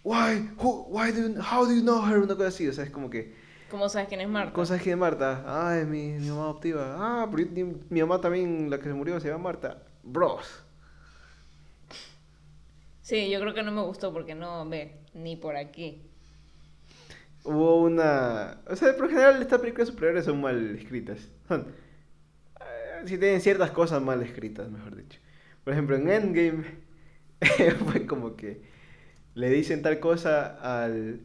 [0.02, 0.50] Why?
[0.58, 2.18] Who, why do you- how do you know her?
[2.18, 2.66] Una cosa así.
[2.66, 3.34] O sea, es como que.
[3.68, 4.52] ¿Cómo sabes quién es Marta?
[4.52, 5.44] ¿Cómo sabes quién es Marta?
[5.46, 6.96] Ah, es mi, mi mamá adoptiva.
[6.98, 9.82] Ah, pero yo- mi, mi mamá también, la que se murió, se llama Marta.
[10.02, 10.64] Bros.
[13.00, 16.02] Sí, yo creo que no me gustó porque no, ve, ni por aquí.
[17.44, 18.60] Hubo una...
[18.68, 21.28] O sea, por lo general estas películas superiores son mal escritas.
[21.48, 21.66] Son...
[22.60, 25.20] eh, Sí tienen ciertas cosas mal escritas, mejor dicho.
[25.64, 26.64] Por ejemplo, en Endgame
[27.90, 28.62] fue como que
[29.34, 31.20] le dicen tal cosa al,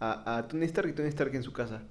[0.00, 1.82] a, a Tony Stark y Tony Stark en su casa.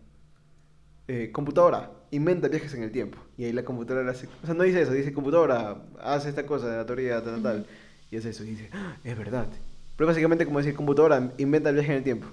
[1.07, 3.19] Eh, computadora, inventa viajes en el tiempo.
[3.37, 4.27] Y ahí la computadora le hace...
[4.41, 7.65] O sea, no dice eso, dice computadora, hace esta cosa de la teoría tal, tal.
[8.09, 9.47] Y es eso, y dice, "Ah, es verdad.
[9.95, 12.27] Pero básicamente como decir computadora, inventa el viaje en el tiempo.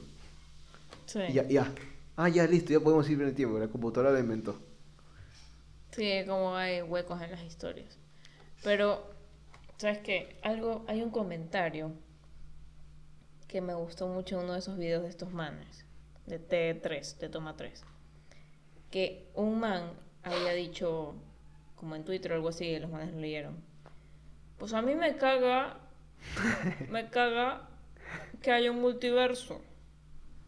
[1.07, 1.21] Sí.
[1.29, 1.73] Y ya, ya.
[2.17, 3.59] Ah, ya, listo, ya podemos ir en el tiempo.
[3.59, 4.59] La computadora lo inventó.
[5.91, 7.99] Sí, como hay huecos en las historias.
[8.65, 9.03] Pero,
[9.77, 10.37] ¿sabes qué?
[10.43, 11.93] Algo, hay un comentario
[13.53, 15.85] que me gustó mucho en uno de esos videos de estos manes,
[16.27, 17.85] de T3, de Toma 3.
[18.91, 19.93] Que un man
[20.23, 21.15] había dicho,
[21.77, 23.57] como en Twitter o algo así, y los manes lo leyeron.
[24.57, 25.77] Pues a mí me caga,
[26.91, 27.69] me caga
[28.41, 29.61] que haya un multiverso.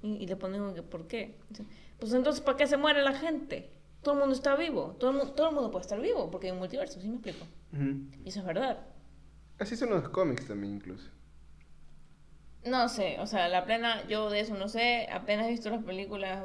[0.03, 1.37] Y, y le ponen que, ¿por qué?
[1.99, 3.71] Pues entonces, ¿para qué se muere la gente?
[4.03, 4.97] Todo el mundo está vivo.
[4.99, 7.15] Todo el, mu- todo el mundo puede estar vivo porque hay un multiverso, ¿sí me
[7.17, 7.47] explico?
[8.25, 8.87] Y eso es verdad.
[9.59, 11.11] Así son los cómics también, incluso.
[12.65, 15.07] No sé, o sea, la plena, yo de eso no sé.
[15.13, 16.43] Apenas he visto las películas,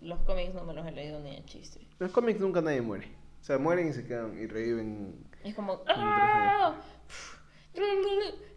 [0.00, 1.86] los cómics no me los he leído ni de chiste.
[1.98, 3.08] Los cómics nunca nadie muere.
[3.40, 5.26] O sea, mueren y se quedan y reviven.
[5.44, 6.74] Es como, ¡ah!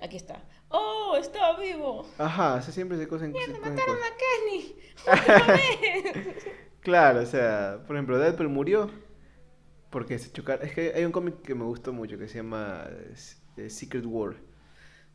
[0.01, 0.41] Aquí está.
[0.69, 2.05] ¡Oh, está vivo!
[2.17, 4.11] Ajá, o sea, siempre se cosen, se ¡Mierda, cosen mataron cosas.
[4.11, 6.31] a Kenny!
[6.81, 8.89] Claro, o sea, por ejemplo, Deadpool murió
[9.91, 10.65] porque se chocaron.
[10.65, 12.87] Es que hay un cómic que me gustó mucho que se llama
[13.57, 14.37] eh, Secret War.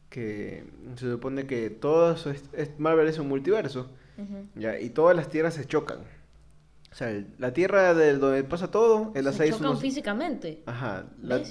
[0.08, 0.64] Que
[0.96, 3.90] se supone que todo eso es, es- Marvel es un multiverso.
[4.54, 5.98] Ya, y todas las tierras se chocan.
[6.90, 9.58] O sea, el- la tierra del donde pasa todo es la Se 616.
[9.60, 10.62] chocan físicamente.
[10.64, 11.04] Ajá.
[11.20, 11.42] La,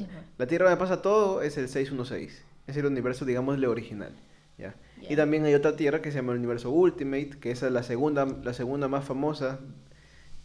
[0.47, 2.43] tierra donde pasa todo es el 616.
[2.65, 4.13] Es el universo, digámosle, original.
[4.57, 4.73] ¿ya?
[5.07, 7.83] Y también hay otra tierra que se llama el universo Ultimate, que esa es la
[7.83, 9.59] segunda, la segunda más famosa.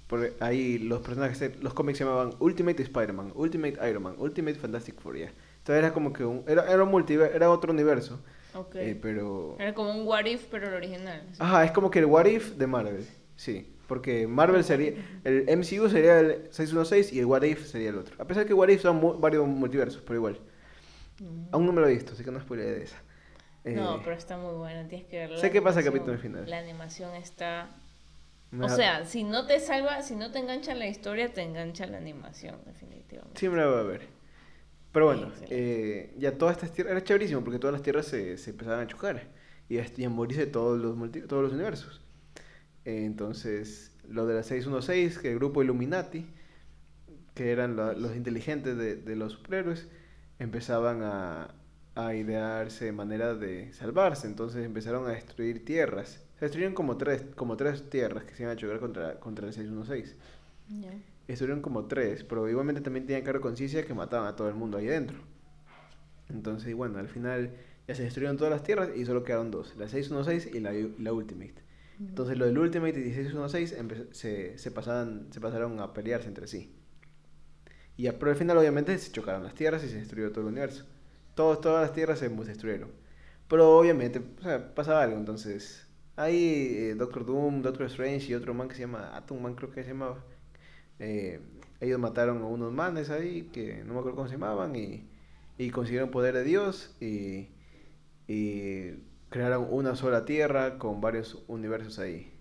[0.06, 5.00] Por ahí los personajes, los cómics se llamaban Ultimate Spider-Man, Ultimate Iron Man, Ultimate Fantastic
[5.00, 5.16] Four.
[5.16, 5.32] ya.
[5.60, 8.20] Entonces era como que un, era, era un multiverso, era otro universo.
[8.54, 8.74] Ok.
[8.76, 9.56] eh, pero...
[9.58, 11.22] Era como un what if, pero el original.
[11.38, 13.06] Ajá, es como que el What If de Marvel.
[13.36, 13.74] Sí.
[13.86, 14.94] Porque Marvel sería.
[15.24, 18.14] El MCU sería el 616 y el What If sería el otro.
[18.22, 20.38] A pesar que What If son mu- varios multiversos, pero igual.
[21.20, 21.46] Mm.
[21.52, 22.96] Aún no me lo he visto, así que no spoileré de esa.
[23.64, 25.38] No, Eh, pero está muy buena, tienes que verla.
[25.38, 26.48] sé qué pasa el capítulo final.
[26.48, 27.68] La animación está...
[28.50, 31.42] me O da- sea, si no te salva, si no te engancha la historia, te
[31.42, 33.38] engancha la animación, definitivamente.
[33.38, 34.19] Sí me la voy a ver.
[34.92, 35.50] Pero bueno, Excelente.
[35.50, 38.86] eh, ya todas estas tierras, era chéverísimo porque todas las tierras se, se empezaban a
[38.88, 39.28] chocar
[39.68, 42.00] y a, y a morirse todos los, multi- todos los universos.
[42.84, 46.26] Eh, entonces, lo de la 616, que el grupo Illuminati,
[47.34, 49.88] que eran la- los inteligentes de, de los superhéroes,
[50.38, 51.54] empezaban a,
[51.94, 54.26] a idearse maneras de salvarse.
[54.26, 56.20] Entonces empezaron a destruir tierras.
[56.38, 59.52] Se destruyeron como tres, como tres tierras que se iban a chocar contra, contra el
[59.52, 60.16] 616.
[60.68, 60.92] Ya.
[61.32, 64.54] Estuvieron como tres, pero igualmente también tenían cargo de conciencia que mataban a todo el
[64.54, 65.18] mundo ahí dentro.
[66.28, 67.56] Entonces, bueno, al final
[67.88, 71.12] ya se destruyeron todas las tierras y solo quedaron dos, la 616 y la, la
[71.12, 71.54] Ultimate.
[72.08, 76.46] Entonces, lo del Ultimate y 1616 empe- se, se, pasaban, se pasaron a pelearse entre
[76.46, 76.72] sí.
[77.96, 80.48] Y ya, pero al final, obviamente, se chocaron las tierras y se destruyó todo el
[80.52, 80.84] universo.
[81.34, 82.90] Todos, todas las tierras se destruyeron.
[83.48, 85.16] Pero obviamente, o sea, pasaba algo.
[85.18, 89.54] Entonces, ahí eh, Doctor Doom, Doctor Strange y otro man que se llama Atom Man,
[89.54, 90.24] creo que se llamaba.
[91.00, 91.40] Eh,
[91.80, 95.10] ellos mataron a unos manes ahí que no me acuerdo cómo se llamaban y,
[95.58, 97.50] y consiguieron poder de Dios y,
[98.28, 98.92] y
[99.30, 102.32] crearon una sola tierra con varios universos ahí.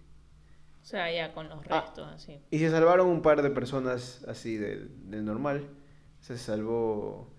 [0.81, 1.81] O sea, ya con los Ah.
[1.81, 2.41] restos, así.
[2.51, 5.69] Y se salvaron un par de personas así del, del normal.
[6.19, 7.33] Se salvó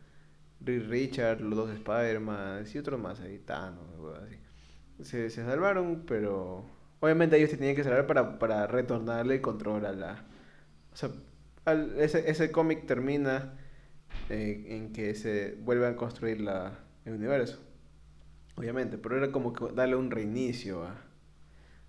[0.61, 3.85] Reed Richard, los dos Spider-Man y otros más ahí, Thanos,
[4.25, 4.37] así.
[5.05, 6.64] Se, se salvaron, pero
[7.01, 10.27] obviamente ellos se tenían que salvar para, para retornarle el control a la...
[10.93, 11.11] O sea,
[11.64, 13.55] al- ese, ese cómic termina
[14.28, 17.61] eh, en que se vuelve a construir la, el universo.
[18.57, 21.01] Obviamente, pero era como que darle un reinicio a,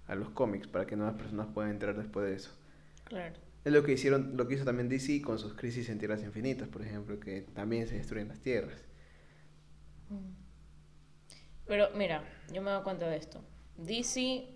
[0.07, 2.51] a los cómics para que nuevas personas puedan entrar después de eso.
[3.05, 3.35] Claro.
[3.63, 6.67] Es lo que hicieron, lo que hizo también DC con sus crisis en tierras infinitas,
[6.67, 8.83] por ejemplo, que también se destruyen las tierras.
[10.09, 10.33] Mm.
[11.67, 13.41] Pero mira, yo me doy cuenta de esto.
[13.77, 14.47] DC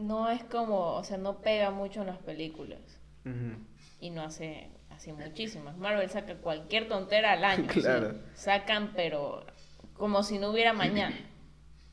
[0.00, 2.80] no es como, o sea, no pega mucho en las películas
[4.00, 5.76] y no hace así muchísimas.
[5.76, 7.68] Marvel saca cualquier tontera al año.
[7.72, 7.80] sí.
[7.80, 8.14] Claro.
[8.34, 9.44] Sacan, pero
[9.94, 11.16] como si no hubiera mañana.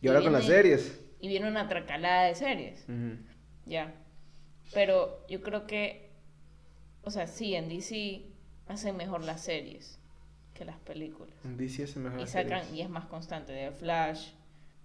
[0.01, 1.01] Y ahora con las series.
[1.19, 2.85] Y viene una tracalada de series.
[3.65, 3.91] Ya.
[4.71, 6.11] Pero yo creo que,
[7.03, 8.21] o sea, sí, en DC
[8.67, 9.97] hacen mejor las series
[10.53, 11.33] que las películas.
[11.43, 12.77] DC hace mejor Y las sacan, series.
[12.77, 14.27] y es más constante, de Flash,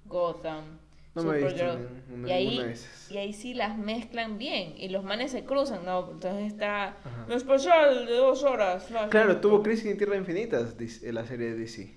[0.07, 0.79] Gotham,
[1.14, 1.64] No me he visto
[2.08, 3.11] ninguna- y, ahí, de esas.
[3.11, 4.74] y ahí sí las mezclan bien.
[4.76, 6.11] Y los manes se cruzan, ¿no?
[6.12, 7.26] Entonces está Ajá.
[7.28, 8.86] lo especial de dos horas.
[9.11, 11.96] Claro, tuvo Crisis en Tierras Infinitas la serie de DC.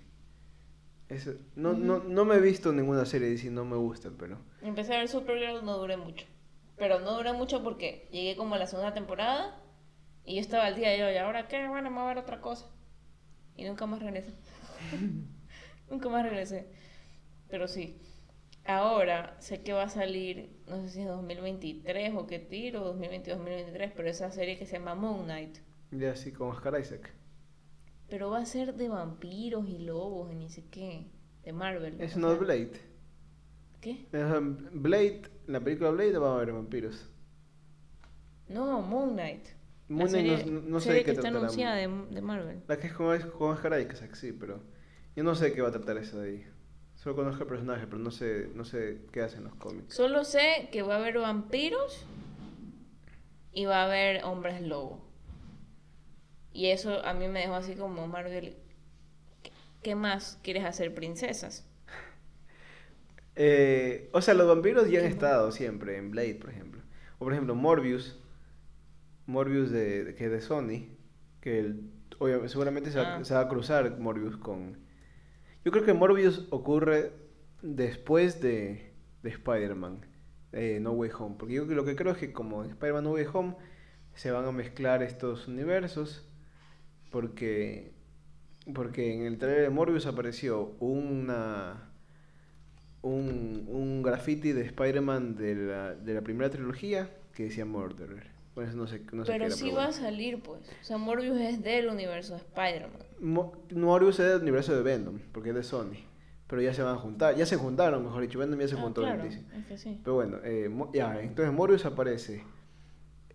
[1.10, 4.40] Eso- no, no, no me he visto ninguna serie de DC, no me gusta, pero...
[4.64, 6.26] Empecé a ver Supergirl, no duré mucho.
[6.78, 9.62] Pero no duré mucho porque llegué como a la segunda temporada
[10.26, 11.68] y yo estaba al día y yo, ¿y ahora qué?
[11.68, 12.68] Bueno, me voy a ver otra cosa.
[13.56, 14.34] Y nunca más regresé.
[15.92, 16.66] nunca más regresé.
[17.50, 18.00] Pero sí.
[18.66, 23.92] Ahora sé que va a salir, no sé si es 2023 o qué tiro, 2022-2023,
[23.96, 25.58] pero esa serie que se llama Moon Knight.
[25.92, 27.12] Ya así con Oscar Isaac.
[28.10, 31.08] Pero va a ser de vampiros y lobos y ni sé qué.
[31.44, 32.00] De Marvel.
[32.00, 32.72] Es no Blade.
[33.82, 34.06] ¿Qué?
[34.14, 37.10] Ajá, Blade, en la película Blade va a haber vampiros.
[38.48, 39.46] No, Moon Knight.
[39.90, 42.62] Moon Knight no- sé de qué que está anunciada de, de Marvel.
[42.68, 44.62] La que es con, con Oscar Isaac, sí, pero
[45.16, 46.46] yo no sé qué va a tratar eso de ahí.
[47.04, 49.94] Solo conozco el personaje, pero no sé, no sé qué hacen los cómics.
[49.94, 52.06] Solo sé que va a haber vampiros
[53.52, 55.04] y va a haber hombres lobo.
[56.54, 58.56] Y eso a mí me dejó así como Marvel.
[59.44, 59.52] ¿qué-
[59.82, 61.66] ¿Qué más quieres hacer, princesas?
[63.36, 66.82] Eh, o sea, los vampiros ya han estado siempre en Blade, por ejemplo.
[67.18, 68.20] O por ejemplo, Morbius.
[69.26, 70.86] Morbius de, de- que es de Sony.
[71.42, 71.82] Que el-
[72.20, 73.24] obvia- seguramente se va, Ah.
[73.26, 74.78] se va a cruzar Morbius con...
[75.66, 77.14] Yo creo que Morbius ocurre
[77.62, 78.92] después de,
[79.24, 80.06] de Spider-Man.
[80.54, 81.36] eh, no Way Home.
[81.40, 83.56] Porque yo lo que creo es que como en Spider-Man No Way Home
[84.16, 86.26] se van a mezclar estos universos.
[87.12, 87.94] Porque,
[88.74, 91.90] porque en el trailer de Morbius apareció una
[93.04, 98.33] un, un graffiti de Spider-Man de la, de la primera trilogía que decía Murderer.
[98.54, 100.62] Pues no sé, no sé Pero sí va a salir, pues.
[100.82, 103.02] O sea, Morbius es del universo de Spider-Man.
[103.20, 105.96] Mo- Morbius es del universo de Venom, porque es de Sony.
[106.48, 108.82] Pero ya se van a juntar, ya se juntaron, mejor dicho, Venom ya se Ah,
[108.82, 110.00] juntó claro, es que sí.
[110.04, 112.44] Pero bueno, eh, ya, entonces Morbius aparece.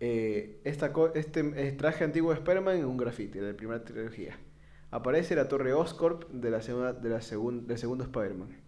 [0.01, 1.43] eh, esta co- este
[1.73, 4.39] traje antiguo de Spider-Man en un graffiti de la primera trilogía.
[4.91, 8.61] Aparece la torre Oscorp de la segunda, de la segun- del segundo Spider-Man.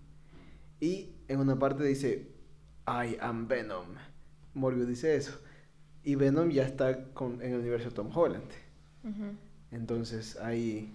[0.82, 2.28] Y en una parte dice
[2.86, 3.86] I am Venom.
[4.54, 5.40] Morbius dice eso.
[6.04, 8.50] Y Venom ya está con, en el universo de Tom Holland.
[9.04, 9.36] Ujú.
[9.72, 10.94] Entonces ahí,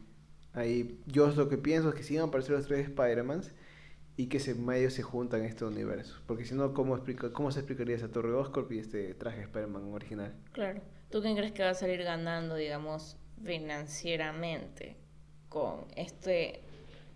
[0.52, 3.52] ahí yo lo que pienso es que a aparecer los tres Spider-Mans
[4.16, 6.16] y que se medio se juntan en este universo.
[6.26, 9.42] Porque si no, ¿cómo, explica, ¿cómo se explicaría esa Torre Oscorp y este traje de
[9.44, 10.34] Spider-Man original?
[10.52, 10.80] Claro.
[11.11, 14.96] ¿Tú quién crees que va a salir ganando, digamos, financieramente
[15.48, 16.62] con este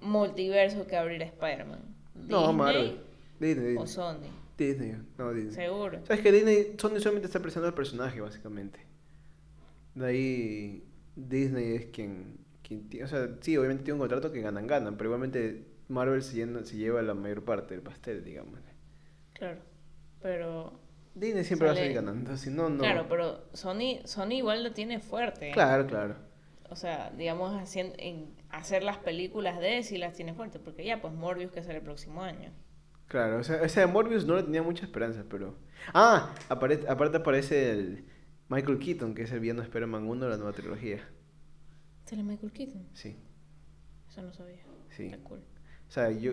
[0.00, 1.80] multiverso que abrirá Spider-Man?
[2.14, 3.00] No, ¿Disney Marvel.
[3.40, 3.86] Disney, o Disney.
[3.88, 4.39] Sony?
[4.68, 5.54] Disney, no Disney.
[5.54, 6.00] Seguro.
[6.06, 8.80] Sabes que Disney, Sony solamente está presentando al personaje, básicamente.
[9.94, 10.84] De ahí,
[11.16, 15.08] Disney es quien, quien O sea, sí, obviamente tiene un contrato que ganan, ganan, pero
[15.08, 18.58] igualmente Marvel se, llena- se lleva la mayor parte del pastel, digamos.
[19.34, 19.60] Claro.
[20.22, 20.78] Pero
[21.14, 22.78] Disney siempre va a seguir ganando, si no, no.
[22.78, 25.50] Claro, pero Sony, Sony igual lo tiene fuerte.
[25.52, 26.14] Claro, claro.
[26.68, 30.60] O sea, digamos, hacien- en hacer las películas de sí las tiene fuerte.
[30.60, 32.52] Porque ya, pues Morbius que sale el próximo año.
[33.10, 35.58] Claro, o sea, ese de Morbius no le tenía mucha esperanza, pero...
[35.94, 38.04] Ah, apare- aparte aparece el
[38.48, 41.00] Michael Keaton, que es el villano de Spider-Man 1 de la nueva trilogía.
[42.04, 42.86] ¿Sale Michael Keaton?
[42.94, 43.16] Sí,
[44.08, 44.62] Eso no sabía.
[44.88, 45.04] sí.
[45.04, 45.40] Está cool.
[45.88, 46.32] O sea, yo,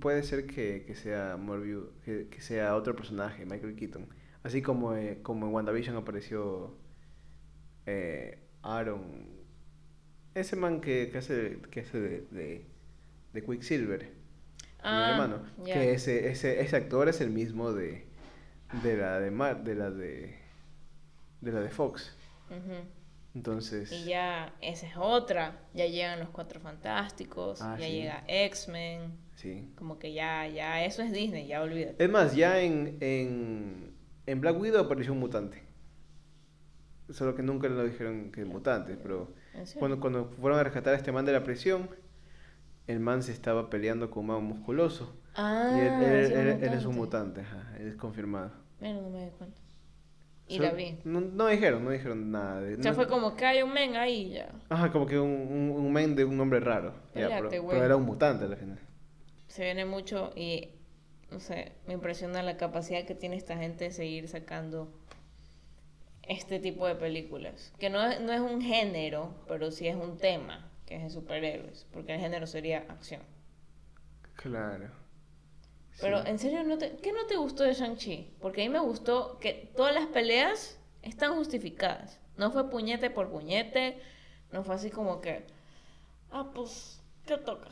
[0.00, 4.08] puede ser que, que sea Morbius, que, que sea otro personaje, Michael Keaton.
[4.44, 6.78] Así como, eh, como en WandaVision apareció
[7.86, 9.28] eh, Aaron,
[10.34, 12.66] ese man que, que hace, que hace de, de,
[13.32, 14.12] de Quicksilver,
[14.82, 15.42] mi Ah, hermano.
[15.64, 18.04] Que ese, ese, ese actor es el mismo de,
[18.82, 20.36] de la de Mar, de la de,
[21.40, 22.16] de la de Fox.
[23.34, 25.60] Entonces, Y ya, esa es otra.
[25.72, 27.92] Ya llegan los Cuatro Fantásticos, Ah, ya sí.
[27.92, 29.12] llega X-Men.
[29.36, 29.72] sí.
[29.76, 32.02] Como que ya, ya, eso es Disney, ya olvídate.
[32.04, 33.94] Es más, ya en, en,
[34.26, 35.62] en Black Widow apareció un mutante.
[37.08, 39.32] Solo que nunca lo dijeron que es mutante, pero
[39.78, 41.88] cuando, cuando fueron a rescatar a este man de la prisión,
[42.92, 45.16] el man se estaba peleando con un man musculoso.
[45.34, 47.40] Ah, y él, él- sí, un él- él es un mutante.
[47.40, 48.52] ajá, él es confirmado.
[48.80, 49.60] Mira, no me di cuenta.
[50.48, 50.98] Y la vi.
[51.04, 52.60] No, no dijeron, no dijeron nada.
[52.60, 54.52] De, O sea, no- fue como que hay un men ahí ya.
[54.68, 56.92] Ajá, como que un, un, un men de un nombre raro.
[57.14, 58.78] Ya, pero, pero era un mutante al final.
[59.46, 60.68] Se viene mucho y,
[61.30, 64.92] no sé, me impresiona la capacidad que tiene esta gente de seguir sacando
[66.24, 67.72] este tipo de películas.
[67.78, 71.10] Que no es, no es un género, pero sí es un tema, que es de
[71.10, 71.86] superhéroes.
[71.90, 73.22] Porque el género sería acción.
[74.36, 74.90] Claro.
[76.00, 76.28] Pero Sí.
[76.30, 78.36] en serio, ¿no te, ¿qué no te gustó de Shang-Chi?
[78.40, 82.18] Porque a mí me gustó que todas las peleas están justificadas.
[82.36, 84.00] No fue puñete por puñete.
[84.52, 85.46] No fue así como que,
[86.30, 87.68] ah, pues, ¿qué toca?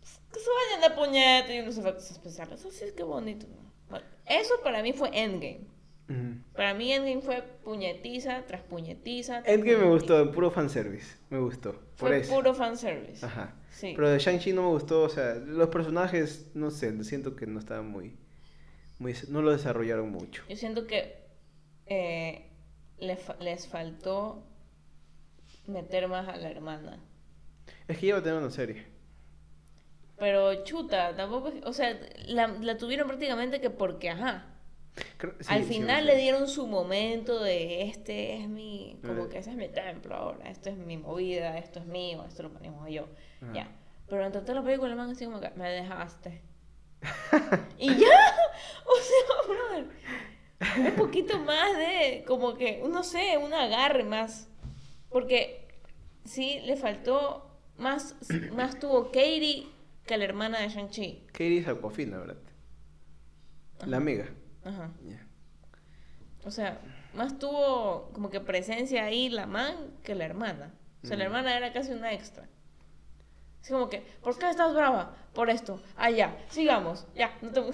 [0.00, 2.64] Pues, Que se vayan de puñete y unos efectos especiales.
[2.64, 3.46] Así es que bonito.
[3.90, 5.66] Bueno, eso para mí fue Endgame.
[6.10, 6.42] Ujú.
[6.54, 9.42] Para mí Endgame fue puñetiza tras puñetiza.
[9.42, 11.16] tras Endgame me gustó, puro fanservice.
[11.30, 11.72] Me gustó.
[11.96, 12.34] Por Fue eso.
[12.34, 13.24] puro fanservice.
[13.24, 13.54] Ajá.
[13.70, 13.92] Sí.
[13.96, 17.58] Pero de Shang-Chi no me gustó, o sea, los personajes, no sé, siento que no
[17.60, 18.16] estaban muy,
[18.98, 20.44] muy, no lo desarrollaron mucho.
[20.48, 21.16] Yo siento que
[21.86, 22.50] eh,
[22.98, 24.44] le fa- les faltó
[25.66, 26.98] meter más a la hermana.
[27.88, 28.86] Es que ya va a tener una serie.
[30.18, 34.49] Pero chuta, tampoco, o sea, la, la tuvieron prácticamente que porque, ajá.
[35.16, 36.06] Creo- sí, Al final sí.
[36.06, 40.50] le dieron su momento de este es mi, como que ese es mi templo ahora,
[40.50, 43.06] esto es mi movida, esto es mío, esto lo manejo yo.
[43.42, 43.52] Ajá.
[43.52, 43.68] Ya.
[44.08, 46.42] Pero entre toda la película el man así como que me dejaste.
[47.78, 48.08] y ya,
[48.84, 54.48] o sea, brother, un poquito más de, como que, no sé, un agarre más.
[55.08, 55.68] Porque
[56.24, 58.14] sí, le faltó más,
[58.52, 59.66] más tuvo Katie
[60.04, 61.26] que la hermana de Shang-Chi.
[61.28, 62.36] Katie es Aquafina, ¿verdad?
[63.86, 64.28] La amiga.
[64.64, 64.90] Ajá.
[65.04, 65.26] Ya.
[66.44, 66.80] O sea,
[67.14, 70.72] más tuvo como que presencia ahí la man que la hermana.
[71.02, 72.46] O sea, la hermana era casi una extra.
[73.62, 75.16] Así como que, ¿por qué estás brava?
[75.34, 75.80] Por esto.
[75.96, 77.06] Ah, ya, sigamos.
[77.14, 77.62] Ya, no te...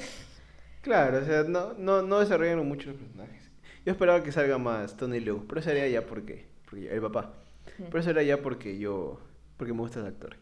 [0.82, 3.50] Claro, o sea, no, no, no desarrollaron mucho los personajes.
[3.84, 7.34] Yo esperaba que salga más Tony Leung, pero eso era ya porque, porque el papá.
[7.76, 9.20] Pero eso era ya porque yo,
[9.56, 10.36] porque me gusta el actor.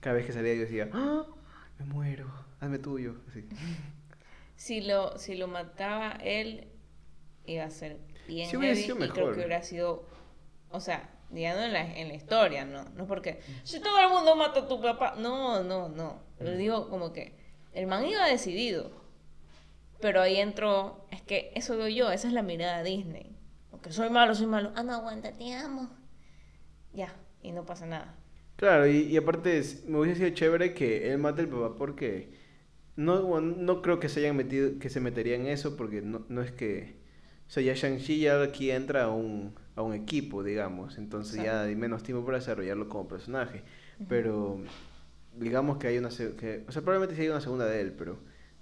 [0.00, 1.24] Cada vez que salía yo decía, ¡Ah!
[1.78, 2.26] me muero,
[2.58, 3.14] hazme tuyo.
[3.28, 3.48] Así.
[4.56, 6.68] Si lo, si lo mataba él,
[7.44, 9.34] iba a ser bien Sí hubiera heavy sido y creo mejor.
[9.34, 10.04] que hubiera sido...
[10.70, 12.84] O sea, digamos en la, en la historia, ¿no?
[12.96, 13.40] No porque...
[13.64, 15.14] Si todo el mundo mata a tu papá...
[15.18, 16.22] No, no, no.
[16.38, 17.36] Pero digo como que...
[17.72, 18.90] El man iba decidido.
[20.00, 23.36] Pero ahí entró, es que eso veo yo, esa es la mirada de Disney.
[23.70, 24.72] Porque soy malo, soy malo.
[24.74, 25.90] Ah, no, aguanta, te amo.
[26.92, 28.14] Ya, y no pasa nada.
[28.56, 32.30] Claro, y, y aparte es- me hubiese sido chévere que él mate al papá porque
[32.96, 36.42] no, no creo que se hayan metido, que se metería en eso porque no, no
[36.42, 36.96] es que,
[37.48, 41.62] o sea, ya Shang-Chi ya aquí entra a un, a un equipo, digamos, entonces ya
[41.62, 43.62] hay menos tiempo para desarrollarlo como personaje,
[44.08, 44.60] pero
[45.36, 48.18] digamos que hay una, que, o sea, probablemente sí hay una segunda de él, pero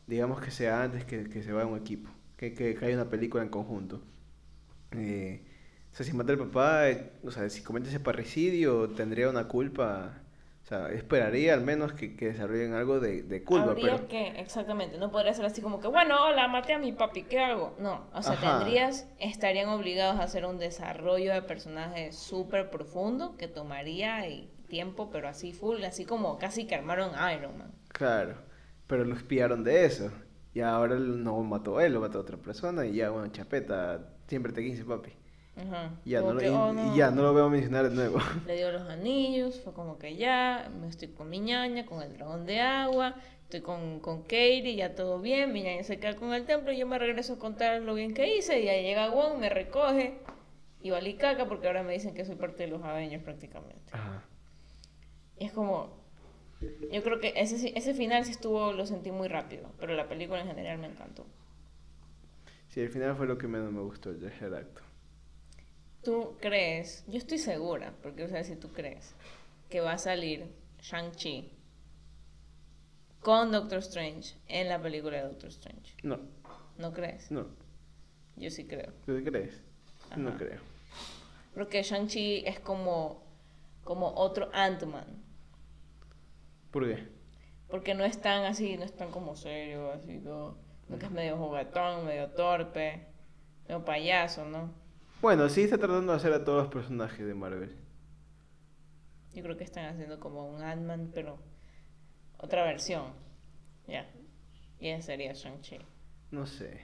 [0.07, 3.11] digamos que sea antes que, que se vaya un equipo, que, que, que haya una
[3.11, 4.03] película en conjunto.
[4.93, 5.43] Eh,
[5.93, 9.49] o sea, si mata al papá, eh, o sea, si comete ese parricidio, tendría una
[9.49, 10.24] culpa.
[10.75, 14.09] Sea, esperaría al menos que, que desarrollen algo de, de culpa, Habría pero...
[14.09, 17.39] que, exactamente, no podría ser así como que, bueno, hola, maté a mi papi, ¿qué
[17.39, 17.77] hago?
[17.79, 18.59] No, o sea, Ajá.
[18.59, 25.11] tendrías, estarían obligados a hacer un desarrollo de personaje súper profundo que tomaría y tiempo,
[25.11, 27.73] pero así full, así como casi que armaron Iron Man.
[27.89, 28.37] Claro,
[28.89, 30.11] pero lo espiaron de eso.
[30.55, 34.09] Y ahora no mató a él, lo mató a otra persona y ya, bueno, chapeta,
[34.27, 35.13] siempre te 15, papi.
[35.57, 35.93] Ajá.
[36.05, 38.19] Y ya, no, lo- que, oh, ya no lo veo mencionar de nuevo.
[38.47, 42.13] Le dio los anillos, fue como que ya, me estoy con mi ñaña, con el
[42.17, 46.33] dragón de agua, estoy con, con Katie, ya todo bien, mi ñaña se queda con
[46.35, 49.11] el templo y yo me regreso a contar lo bien que hice y ahí llega
[49.11, 50.19] Wong, me recoge
[50.83, 53.93] y valí caca porque ahora me dicen que soy parte de los Avengers prácticamente.
[53.93, 54.25] Ajá.
[55.39, 55.89] Y es como,
[56.93, 60.41] yo creo que ese, ese final sí estuvo, lo sentí muy rápido, pero la película
[60.41, 61.25] en general me encantó.
[62.69, 64.83] Sí, el final fue lo que menos me gustó el tercer acto.
[66.05, 67.05] ¿Tú crees?
[67.09, 69.15] Yo estoy segura, porque o sea, si tú crees
[69.71, 70.47] que va a salir
[70.81, 71.51] Shang-Chi
[73.21, 75.95] con Doctor Strange en la película de Doctor Strange.
[76.03, 76.19] No,
[76.77, 77.31] ¿No crees?
[77.31, 77.47] no.
[78.37, 78.93] Yo sí creo.
[79.07, 79.63] ¿Tú crees?
[80.17, 80.61] No creo.
[81.55, 83.23] Porque Shang-Chi es como,
[83.85, 85.07] como otro Ant-Man.
[86.71, 87.09] ¿Por qué?
[87.69, 90.59] Porque no es tan así, no es tan como serio, así todo.
[90.89, 93.07] No que es medio juguetón, medio torpe,
[93.69, 94.75] medio payaso, ¿no?
[95.25, 97.75] Bueno, sí está tratando de hacer a todos los personajes de Marvel.
[99.33, 101.39] Yo creo que están haciendo como un Ant-Man, pero
[102.37, 103.05] otra versión.
[103.89, 104.07] Ya.
[104.79, 105.79] Y ese sería Shang-Chi.
[106.31, 106.79] No sé,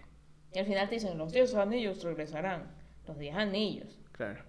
[0.54, 2.74] Y al final te dicen, los 10 anillos regresarán.
[3.06, 4.00] Los 10 anillos.
[4.12, 4.42] claro.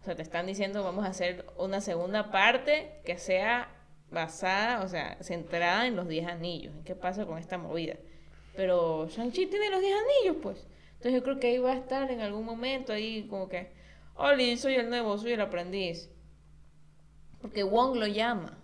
[0.00, 3.68] O sea, te están diciendo, vamos a hacer una segunda parte que sea
[4.10, 6.74] basada, o sea, centrada en los 10 anillos.
[6.74, 7.94] ¿En qué pasa con esta movida?
[8.56, 10.66] Pero Shang-Chi tiene los 10 anillos, pues.
[11.00, 13.72] Entonces yo creo que ahí va a estar en algún momento, ahí como que,
[14.16, 16.10] Oli, soy el nuevo, soy el aprendiz.
[17.40, 18.58] Porque Wong lo llama.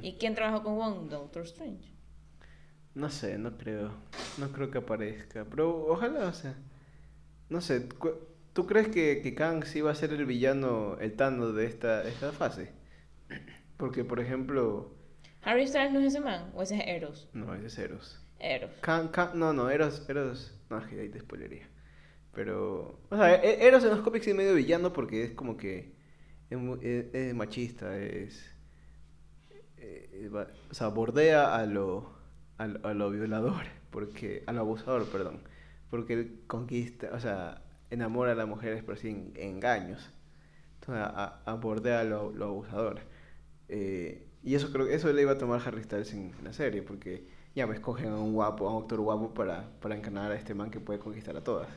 [0.00, 1.10] ¿Y quién trabajó con Wong?
[1.10, 1.92] Doctor Strange.
[2.94, 3.92] No sé, no creo.
[4.38, 5.44] No creo que aparezca.
[5.44, 6.54] Pero ojalá, o sea.
[7.50, 7.86] No sé.
[8.54, 12.04] ¿Tú crees que, que Kang sí va a ser el villano, el Thanos de esta,
[12.08, 12.72] esta fase?
[13.76, 14.94] Porque, por ejemplo.
[15.42, 16.50] ¿Harry Styles no es ese man?
[16.54, 17.28] ¿O ese es Eros?
[17.34, 18.18] No, ese es Eros.
[18.38, 18.70] Eros.
[18.80, 20.54] Kang, Kang- no, no, Eros, Eros.
[20.70, 21.68] No, es que ahí te spoilería.
[22.32, 23.00] Pero.
[23.10, 25.94] O sea, E- Eros en los cómics es medio villano porque es como que.
[26.50, 28.54] Es, es- es machista, es.
[30.34, 32.12] va- o sea, bordea a lo,
[32.58, 35.42] a a lo violador, porque, a lo abusador, perdón,
[35.90, 40.10] porque él conquista, o sea, enamora a las mujeres por así en, engaños,
[40.80, 43.00] entonces a, a- bordea a lo, lo abusador.
[43.68, 46.52] Eh, y eso creo que eso le iba a tomar Harry Styles en, en la
[46.52, 50.32] serie, porque ya me escogen a un guapo, a un actor guapo para, para encarnar
[50.32, 51.68] a este man que puede conquistar a todas.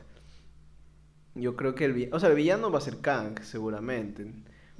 [1.34, 4.32] Yo creo que el villano, o sea, el villano va a ser Kang, seguramente.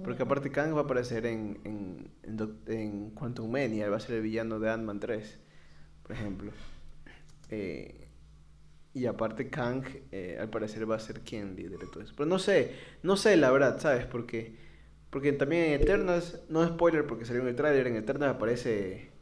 [0.02, 4.16] Porque aparte Kang va a aparecer en, en, en, en Quantum Mania, va a ser
[4.16, 5.38] el villano de Ant-Man 3,
[6.02, 6.52] por ejemplo.
[7.50, 8.08] Eh,
[8.92, 12.14] y aparte Kang, eh, al parecer va a ser quien lidere todo eso.
[12.16, 14.06] Pero no sé, no sé la verdad, ¿sabes?
[14.06, 14.56] Porque,
[15.10, 19.13] porque también en Eternals, no es spoiler porque salió en el tráiler, en Eternals aparece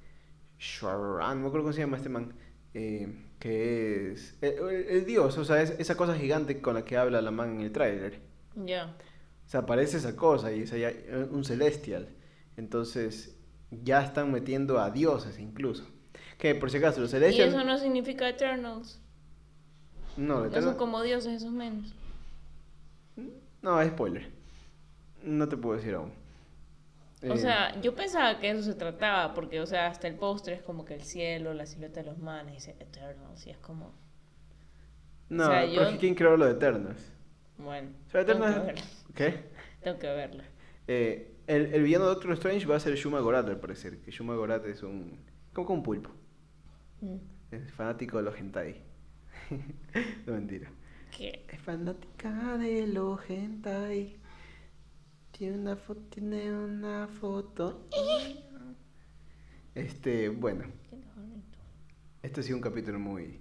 [0.62, 2.32] Sharan, no me acuerdo cómo se llama este man,
[2.72, 6.84] eh, que es el, el- el dios, o sea, es esa cosa gigante con la
[6.84, 8.20] que habla la man en el tráiler.
[8.54, 8.94] Ya.
[9.44, 10.92] O sea, aparece esa cosa y es allá
[11.30, 12.08] un celestial.
[12.56, 13.36] Entonces,
[13.70, 15.84] ya están metiendo a dioses incluso.
[16.38, 17.54] Que por si acaso, los Y celestials.
[17.54, 19.00] eso no significa Eternals.
[20.16, 21.92] No, No Eternals- son como dioses esos menos.
[23.62, 24.30] No, es spoiler.
[25.24, 26.12] No te puedo decir aún.
[27.28, 30.54] O Eh, sea, yo pensaba que eso se trataba, porque, o sea, hasta el póster
[30.54, 33.94] es como que el cielo, la silueta de los manes, dice Eternals, y es como,
[35.28, 37.12] No, o sea, pero yo- ¿quién creó lo de Eternals?
[37.58, 39.06] bueno, O sea, tengo que Eternals.
[39.14, 39.44] ¿Qué?
[39.82, 40.44] tengo que verla.
[40.88, 43.98] Eh, el, el villano de Doctor Strange va a ser Shuma Gorath, al parecer.
[44.00, 45.18] Que Shuma Gorath es un.
[45.52, 46.10] como que un pulpo.
[47.00, 47.16] Mm.
[47.50, 48.82] Es fanático de los hentai.
[50.26, 50.70] no mentira.
[51.16, 51.44] ¿Qué?
[51.48, 54.16] Es fanática de los hentai.
[55.42, 57.88] Tiene una foto, tiene una foto.
[59.74, 60.66] Este, bueno,
[62.22, 63.40] este ha sido un capítulo muy,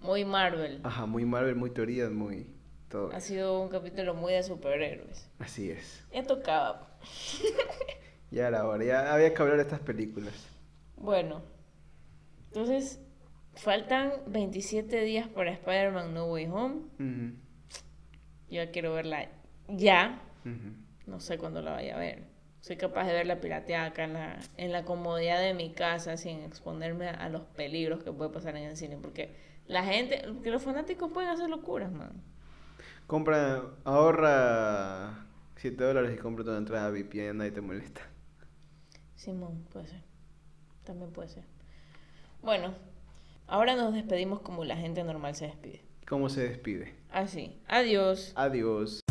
[0.00, 0.80] Muy Marvel.
[0.82, 2.46] ajá, muy Marvel, muy teorías, muy
[2.88, 3.12] todo.
[3.12, 5.28] Ha sido un capítulo muy de superhéroes.
[5.40, 6.06] Así es.
[6.10, 6.96] Ya tocaba.
[8.30, 10.32] Ya era hora, ya había que hablar de estas películas.
[10.96, 11.42] Bueno,
[12.46, 12.98] entonces,
[13.56, 17.34] faltan 27 días para Spider-Man No Way Home.
[18.48, 19.28] Yo quiero verla
[19.68, 20.18] ya.
[20.46, 20.81] ujú.
[21.06, 22.24] No sé cuándo la vaya a ver.
[22.60, 26.16] soy capaz de ver la pirateada acá en la, en la comodidad de mi casa
[26.16, 28.98] sin exponerme a los peligros que puede pasar en el cine.
[29.00, 29.34] Porque
[29.66, 32.22] la gente, que los fanáticos pueden hacer locuras, man.
[33.06, 35.26] Compra, ahorra
[35.56, 38.00] 7 dólares y compra tu entrada VPN, nadie te molesta.
[39.14, 40.02] Simón, puede ser.
[40.84, 41.44] También puede ser.
[42.42, 42.74] Bueno,
[43.46, 45.84] ahora nos despedimos como la gente normal se despide.
[46.08, 46.94] ¿Cómo se despide?
[47.10, 47.60] Así.
[47.68, 48.32] Adiós.
[48.34, 49.01] Adiós.